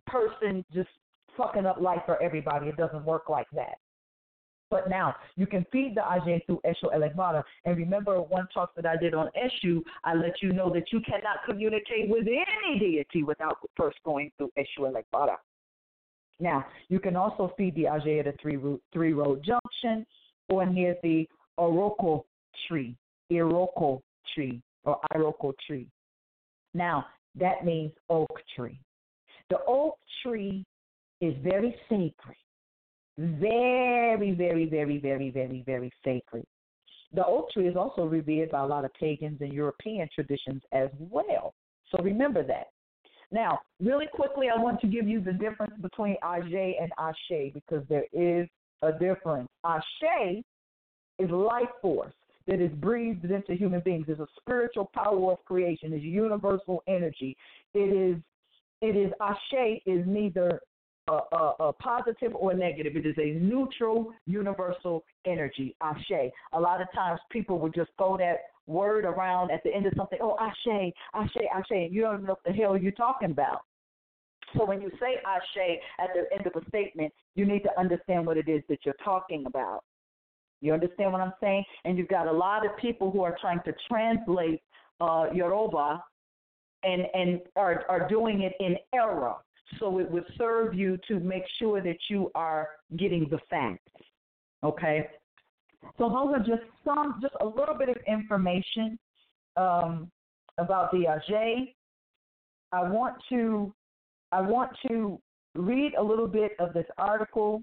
person 0.06 0.64
just 0.72 0.88
fucking 1.36 1.66
up 1.66 1.80
life 1.80 2.02
for 2.06 2.20
everybody. 2.22 2.68
It 2.68 2.76
doesn't 2.76 3.04
work 3.04 3.28
like 3.28 3.46
that. 3.52 3.78
But 4.70 4.88
now 4.88 5.16
you 5.36 5.46
can 5.46 5.66
feed 5.72 5.96
the 5.96 6.02
Aje 6.02 6.46
through 6.46 6.60
Eshu 6.64 6.94
Elegbara. 6.94 7.42
And 7.64 7.76
remember 7.76 8.20
one 8.22 8.46
talk 8.54 8.72
that 8.76 8.86
I 8.86 8.96
did 8.96 9.14
on 9.14 9.28
Eshu, 9.36 9.82
I 10.04 10.14
let 10.14 10.40
you 10.42 10.52
know 10.52 10.72
that 10.72 10.92
you 10.92 11.00
cannot 11.00 11.38
communicate 11.44 12.08
with 12.08 12.26
any 12.28 12.78
deity 12.78 13.24
without 13.24 13.58
first 13.76 13.98
going 14.04 14.30
through 14.38 14.52
Eshu 14.56 14.80
Elegbara. 14.80 15.36
Now, 16.38 16.64
you 16.88 17.00
can 17.00 17.16
also 17.16 17.52
feed 17.58 17.74
the 17.74 17.84
Aje 17.84 18.20
at 18.20 18.26
a 18.28 18.32
three, 18.40 18.56
root, 18.56 18.80
three 18.92 19.12
road 19.12 19.44
junction 19.44 20.06
or 20.48 20.64
near 20.64 20.96
the 21.02 21.28
Oroko 21.58 22.22
tree, 22.68 22.96
Iroko 23.30 24.00
tree, 24.34 24.62
or 24.84 24.98
Iroko 25.12 25.52
tree. 25.66 25.88
Now, 26.74 27.06
that 27.36 27.64
means 27.64 27.92
oak 28.08 28.40
tree. 28.56 28.80
The 29.50 29.58
oak 29.66 29.96
tree 30.22 30.64
is 31.20 31.34
very 31.42 31.74
sacred. 31.88 32.36
Very, 33.18 34.32
very, 34.32 34.66
very, 34.66 34.98
very, 34.98 35.30
very, 35.30 35.62
very 35.66 35.92
sacred. 36.04 36.44
The 37.12 37.26
oak 37.26 37.50
tree 37.50 37.66
is 37.66 37.76
also 37.76 38.04
revered 38.04 38.50
by 38.50 38.60
a 38.60 38.66
lot 38.66 38.84
of 38.84 38.94
pagans 38.94 39.40
and 39.40 39.52
European 39.52 40.08
traditions 40.14 40.62
as 40.72 40.88
well. 40.98 41.54
So 41.90 42.02
remember 42.02 42.44
that. 42.44 42.68
Now, 43.32 43.58
really 43.80 44.06
quickly, 44.12 44.48
I 44.48 44.60
want 44.60 44.80
to 44.80 44.86
give 44.86 45.06
you 45.06 45.20
the 45.20 45.32
difference 45.32 45.74
between 45.80 46.16
Aje 46.22 46.74
and 46.80 46.90
Ashe 46.98 47.52
because 47.52 47.84
there 47.88 48.06
is 48.12 48.48
a 48.82 48.92
difference. 48.92 49.48
Ashe 49.64 50.42
is 51.18 51.30
life 51.30 51.68
force 51.82 52.14
that 52.50 52.60
is 52.60 52.72
breathed 52.72 53.24
into 53.24 53.54
human 53.54 53.80
beings. 53.80 54.06
It's 54.08 54.20
a 54.20 54.26
spiritual 54.40 54.90
power 54.92 55.32
of 55.32 55.44
creation. 55.44 55.92
It's 55.92 56.04
universal 56.04 56.82
energy. 56.86 57.36
It 57.74 57.78
is. 57.78 58.20
It 58.82 58.96
is 58.96 59.12
Ashe 59.20 59.82
is 59.84 60.04
neither 60.06 60.58
a, 61.08 61.12
a, 61.12 61.54
a 61.60 61.72
positive 61.74 62.34
or 62.34 62.54
negative. 62.54 62.96
It 62.96 63.06
is 63.06 63.14
a 63.18 63.38
neutral, 63.38 64.12
universal 64.26 65.04
energy. 65.26 65.76
Ashe. 65.82 66.32
A 66.54 66.60
lot 66.60 66.80
of 66.80 66.88
times 66.92 67.20
people 67.30 67.58
would 67.60 67.74
just 67.74 67.90
throw 67.98 68.16
that 68.16 68.38
word 68.66 69.04
around 69.04 69.50
at 69.50 69.62
the 69.64 69.74
end 69.74 69.86
of 69.86 69.92
something. 69.96 70.18
Oh, 70.22 70.36
Ashe, 70.40 70.92
Ashe, 71.14 71.44
Ashe, 71.54 71.70
and 71.70 71.94
you 71.94 72.02
don't 72.02 72.24
know 72.24 72.30
what 72.30 72.44
the 72.44 72.52
hell 72.52 72.76
you're 72.76 72.92
talking 72.92 73.30
about. 73.30 73.60
So 74.56 74.64
when 74.64 74.80
you 74.80 74.90
say 74.98 75.20
Ashe 75.26 75.78
at 76.00 76.08
the 76.14 76.24
end 76.34 76.46
of 76.46 76.60
a 76.60 76.66
statement, 76.68 77.12
you 77.34 77.44
need 77.44 77.60
to 77.60 77.78
understand 77.78 78.26
what 78.26 78.38
it 78.38 78.48
is 78.48 78.62
that 78.68 78.78
you're 78.84 78.94
talking 79.04 79.44
about. 79.46 79.84
You 80.60 80.72
understand 80.74 81.12
what 81.12 81.20
I'm 81.20 81.32
saying? 81.40 81.64
And 81.84 81.96
you've 81.96 82.08
got 82.08 82.26
a 82.26 82.32
lot 82.32 82.64
of 82.66 82.76
people 82.76 83.10
who 83.10 83.22
are 83.22 83.36
trying 83.40 83.60
to 83.64 83.72
translate 83.88 84.60
uh, 85.00 85.26
Yoruba 85.32 86.02
and 86.82 87.02
and 87.14 87.40
are 87.56 87.84
are 87.88 88.08
doing 88.08 88.42
it 88.42 88.52
in 88.60 88.76
error. 88.94 89.34
So 89.78 89.98
it 89.98 90.10
would 90.10 90.24
serve 90.36 90.74
you 90.74 90.98
to 91.08 91.20
make 91.20 91.44
sure 91.58 91.80
that 91.80 91.98
you 92.08 92.30
are 92.34 92.68
getting 92.96 93.28
the 93.30 93.38
facts. 93.48 93.90
Okay. 94.64 95.08
So 95.96 96.08
those 96.08 96.34
are 96.34 96.38
just 96.40 96.68
some, 96.84 97.18
just 97.22 97.34
a 97.40 97.46
little 97.46 97.76
bit 97.78 97.88
of 97.88 97.96
information 98.06 98.98
um, 99.56 100.10
about 100.58 100.90
the 100.92 101.04
Aje. 101.06 101.72
I 102.72 102.82
want 102.82 103.16
to, 103.30 103.72
I 104.32 104.40
want 104.40 104.70
to 104.88 105.18
read 105.54 105.94
a 105.94 106.02
little 106.02 106.26
bit 106.26 106.52
of 106.58 106.72
this 106.72 106.86
article, 106.98 107.62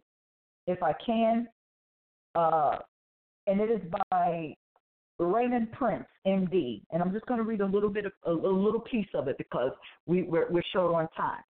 if 0.65 0.81
I 0.81 0.93
can, 1.05 1.47
uh, 2.37 2.77
and 3.47 3.59
it 3.59 3.71
is 3.71 3.81
by 4.11 4.53
Raymond 5.19 5.71
Prince, 5.71 6.05
MD, 6.27 6.81
and 6.91 7.01
I'm 7.01 7.11
just 7.11 7.25
going 7.25 7.39
to 7.39 7.43
read 7.43 7.61
a 7.61 7.65
little 7.65 7.89
bit 7.89 8.05
of 8.05 8.11
a, 8.25 8.31
a 8.31 8.33
little 8.33 8.81
piece 8.81 9.07
of 9.15 9.27
it 9.27 9.37
because 9.39 9.71
we, 10.05 10.21
we're, 10.23 10.47
we're 10.51 10.63
short 10.71 10.93
on 10.93 11.07
time. 11.17 11.41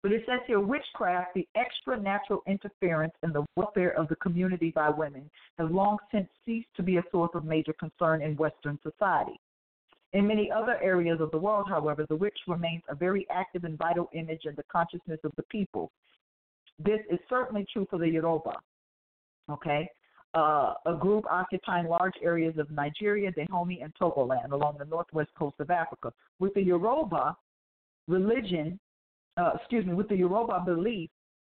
But 0.00 0.12
it 0.12 0.22
says 0.26 0.38
here 0.46 0.60
witchcraft, 0.60 1.34
the 1.34 1.46
extra 1.56 2.00
natural 2.00 2.42
interference 2.46 3.14
in 3.24 3.32
the 3.32 3.44
welfare 3.56 3.98
of 3.98 4.06
the 4.06 4.14
community 4.16 4.70
by 4.70 4.90
women, 4.90 5.28
has 5.58 5.68
long 5.72 5.98
since 6.12 6.28
ceased 6.46 6.68
to 6.76 6.84
be 6.84 6.98
a 6.98 7.02
source 7.10 7.32
of 7.34 7.44
major 7.44 7.72
concern 7.72 8.22
in 8.22 8.36
Western 8.36 8.78
society. 8.84 9.40
In 10.12 10.28
many 10.28 10.52
other 10.52 10.80
areas 10.80 11.20
of 11.20 11.32
the 11.32 11.38
world, 11.38 11.66
however, 11.68 12.06
the 12.08 12.14
witch 12.16 12.38
remains 12.46 12.82
a 12.88 12.94
very 12.94 13.26
active 13.28 13.64
and 13.64 13.76
vital 13.76 14.08
image 14.14 14.42
in 14.44 14.54
the 14.54 14.62
consciousness 14.70 15.18
of 15.24 15.32
the 15.36 15.42
people. 15.44 15.90
This 16.78 17.00
is 17.10 17.18
certainly 17.28 17.66
true 17.72 17.86
for 17.90 17.98
the 17.98 18.08
Yoruba. 18.08 18.54
Okay? 19.50 19.88
Uh, 20.34 20.74
a 20.86 20.94
group 20.94 21.24
occupying 21.30 21.86
large 21.86 22.14
areas 22.22 22.54
of 22.58 22.70
Nigeria, 22.70 23.32
Dahomey, 23.32 23.80
and 23.82 23.92
Togoland 23.94 24.52
along 24.52 24.76
the 24.78 24.84
northwest 24.84 25.30
coast 25.38 25.56
of 25.58 25.70
Africa. 25.70 26.12
With 26.38 26.52
the 26.54 26.62
Yoruba, 26.62 27.34
religion 28.06 28.78
uh, 29.38 29.52
excuse 29.54 29.86
me, 29.86 29.94
with 29.94 30.08
the 30.08 30.16
Yoruba 30.16 30.62
belief 30.66 31.10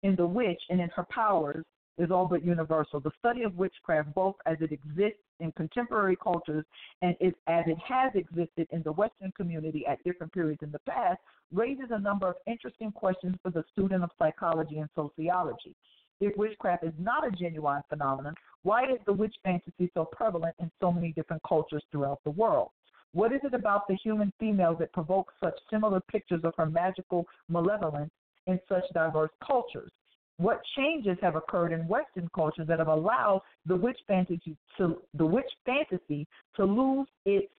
in 0.03 0.15
the 0.15 0.25
witch 0.25 0.61
and 0.69 0.79
in 0.79 0.89
her 0.89 1.05
powers 1.09 1.65
is 1.97 2.09
all 2.11 2.25
but 2.25 2.43
universal. 2.45 2.99
The 2.99 3.11
study 3.19 3.43
of 3.43 3.55
witchcraft, 3.57 4.13
both 4.13 4.35
as 4.45 4.57
it 4.61 4.71
exists 4.71 5.19
in 5.39 5.51
contemporary 5.53 6.15
cultures 6.15 6.63
and 7.01 7.15
is, 7.19 7.33
as 7.47 7.63
it 7.67 7.77
has 7.87 8.11
existed 8.15 8.67
in 8.71 8.81
the 8.83 8.91
Western 8.91 9.31
community 9.35 9.85
at 9.87 10.03
different 10.03 10.31
periods 10.31 10.61
in 10.63 10.71
the 10.71 10.79
past, 10.87 11.19
raises 11.51 11.87
a 11.91 11.99
number 11.99 12.27
of 12.27 12.35
interesting 12.47 12.91
questions 12.91 13.35
for 13.43 13.49
the 13.51 13.63
student 13.71 14.03
of 14.03 14.09
psychology 14.17 14.77
and 14.79 14.89
sociology. 14.95 15.75
If 16.21 16.37
witchcraft 16.37 16.83
is 16.83 16.93
not 16.99 17.27
a 17.27 17.31
genuine 17.31 17.81
phenomenon, 17.89 18.35
why 18.61 18.83
is 18.83 18.99
the 19.07 19.13
witch 19.13 19.35
fantasy 19.43 19.89
so 19.95 20.05
prevalent 20.05 20.55
in 20.59 20.71
so 20.79 20.91
many 20.91 21.13
different 21.13 21.41
cultures 21.41 21.83
throughout 21.91 22.23
the 22.23 22.29
world? 22.29 22.69
What 23.13 23.33
is 23.33 23.41
it 23.43 23.55
about 23.55 23.87
the 23.87 23.95
human 23.95 24.31
female 24.39 24.75
that 24.75 24.93
provokes 24.93 25.33
such 25.43 25.55
similar 25.71 25.99
pictures 25.99 26.41
of 26.43 26.53
her 26.57 26.67
magical 26.67 27.25
malevolence 27.49 28.11
in 28.45 28.59
such 28.69 28.83
diverse 28.93 29.31
cultures? 29.45 29.91
What 30.37 30.61
changes 30.77 31.17
have 31.21 31.35
occurred 31.35 31.71
in 31.71 31.87
Western 31.87 32.29
cultures 32.35 32.67
that 32.67 32.77
have 32.79 32.87
allowed 32.87 33.41
the 33.65 33.75
witch 33.75 33.99
fantasy 34.07 34.55
to 34.77 35.01
the 35.15 35.25
witch 35.25 35.51
fantasy 35.65 36.27
to 36.55 36.65
lose 36.65 37.07
its 37.25 37.51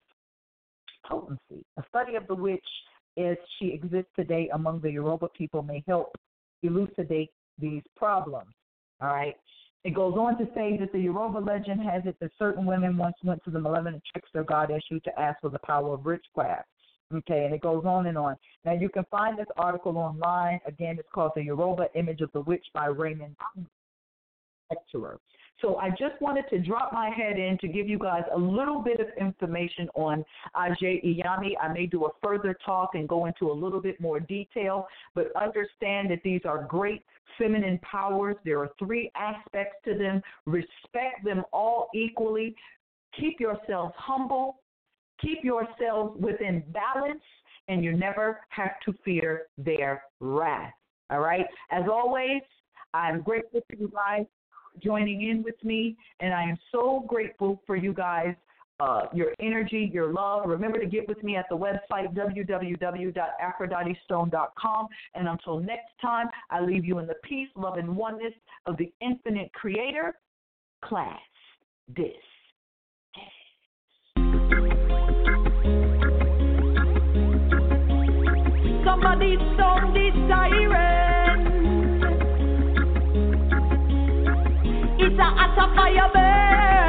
potency? 1.04 1.64
A 1.78 1.82
study 1.88 2.14
of 2.14 2.28
the 2.28 2.34
witch 2.34 2.64
as 3.18 3.36
she 3.58 3.72
exists 3.72 4.10
today 4.14 4.48
among 4.54 4.80
the 4.80 4.90
Yoruba 4.90 5.28
people 5.36 5.62
may 5.62 5.82
help 5.86 6.16
elucidate 6.62 7.30
these 7.58 7.82
problems. 7.96 8.50
All 9.00 9.08
right. 9.08 9.36
It 9.84 9.94
goes 9.94 10.14
on 10.16 10.38
to 10.38 10.44
say 10.54 10.76
that 10.78 10.92
the 10.92 11.00
Yoruba 11.00 11.38
legend 11.38 11.80
has 11.82 12.02
it 12.06 12.16
that 12.20 12.30
certain 12.38 12.64
women 12.64 12.96
once 12.96 13.16
went 13.24 13.42
to 13.44 13.50
the 13.50 13.58
malevolent 13.58 14.02
trickster 14.12 14.44
god 14.44 14.70
Eshu 14.70 15.02
to 15.02 15.20
ask 15.20 15.40
for 15.40 15.50
the 15.50 15.58
power 15.60 15.94
of 15.94 16.04
witchcraft. 16.04 16.68
Okay, 17.12 17.44
and 17.44 17.52
it 17.54 17.60
goes 17.60 17.84
on 17.84 18.06
and 18.06 18.16
on. 18.16 18.36
Now 18.64 18.72
you 18.72 18.88
can 18.88 19.04
find 19.10 19.38
this 19.38 19.48
article 19.56 19.98
online. 19.98 20.60
Again, 20.66 20.96
it's 20.98 21.08
called 21.12 21.32
The 21.34 21.42
Yoruba 21.42 21.88
Image 21.94 22.20
of 22.22 22.30
the 22.32 22.40
Witch 22.42 22.64
by 22.72 22.86
Raymond 22.86 23.36
Lecturer. 24.70 25.18
So 25.62 25.76
I 25.76 25.90
just 25.90 26.20
wanted 26.20 26.44
to 26.50 26.58
drop 26.58 26.92
my 26.92 27.08
head 27.08 27.38
in 27.38 27.56
to 27.60 27.68
give 27.68 27.88
you 27.88 27.96
guys 27.96 28.24
a 28.34 28.38
little 28.38 28.82
bit 28.82 28.98
of 28.98 29.06
information 29.18 29.88
on 29.94 30.24
Aje 30.56 31.04
Iyami. 31.04 31.52
I 31.62 31.72
may 31.72 31.86
do 31.86 32.04
a 32.06 32.08
further 32.20 32.56
talk 32.66 32.90
and 32.94 33.08
go 33.08 33.26
into 33.26 33.48
a 33.48 33.52
little 33.52 33.80
bit 33.80 34.00
more 34.00 34.18
detail, 34.18 34.88
but 35.14 35.26
understand 35.40 36.10
that 36.10 36.20
these 36.24 36.40
are 36.44 36.64
great 36.64 37.04
feminine 37.38 37.78
powers. 37.78 38.34
There 38.44 38.58
are 38.58 38.70
three 38.76 39.12
aspects 39.14 39.76
to 39.84 39.96
them. 39.96 40.20
Respect 40.46 41.24
them 41.24 41.44
all 41.52 41.88
equally. 41.94 42.56
Keep 43.18 43.38
yourselves 43.38 43.94
humble. 43.96 44.56
Keep 45.20 45.44
yourselves 45.44 46.20
within 46.20 46.64
balance, 46.72 47.22
and 47.68 47.84
you 47.84 47.96
never 47.96 48.40
have 48.48 48.72
to 48.84 48.92
fear 49.04 49.42
their 49.56 50.02
wrath. 50.18 50.72
All 51.10 51.20
right? 51.20 51.46
As 51.70 51.84
always, 51.88 52.42
I'm 52.94 53.22
grateful 53.22 53.60
to 53.70 53.78
you 53.78 53.92
guys 53.94 54.26
joining 54.80 55.28
in 55.28 55.42
with 55.42 55.62
me, 55.64 55.96
and 56.20 56.32
I 56.32 56.44
am 56.44 56.56
so 56.70 57.04
grateful 57.06 57.60
for 57.66 57.76
you 57.76 57.92
guys. 57.92 58.34
Uh, 58.80 59.02
your 59.14 59.34
energy, 59.38 59.90
your 59.92 60.10
love. 60.12 60.48
Remember 60.48 60.80
to 60.80 60.86
get 60.86 61.06
with 61.06 61.22
me 61.22 61.36
at 61.36 61.44
the 61.48 61.56
website 61.56 62.12
www.afrodeitystone.com. 62.14 64.88
And 65.14 65.28
until 65.28 65.60
next 65.60 65.92
time, 66.00 66.26
I 66.50 66.62
leave 66.62 66.84
you 66.84 66.98
in 66.98 67.06
the 67.06 67.14
peace, 67.22 67.46
love, 67.54 67.76
and 67.76 67.94
oneness 67.94 68.32
of 68.66 68.76
the 68.78 68.92
infinite 69.00 69.52
creator. 69.52 70.16
Class 70.82 71.20
this. 71.94 72.16
Somebody 78.84 79.36
sound 79.56 79.94
A 85.54 85.68
fire. 85.74 86.81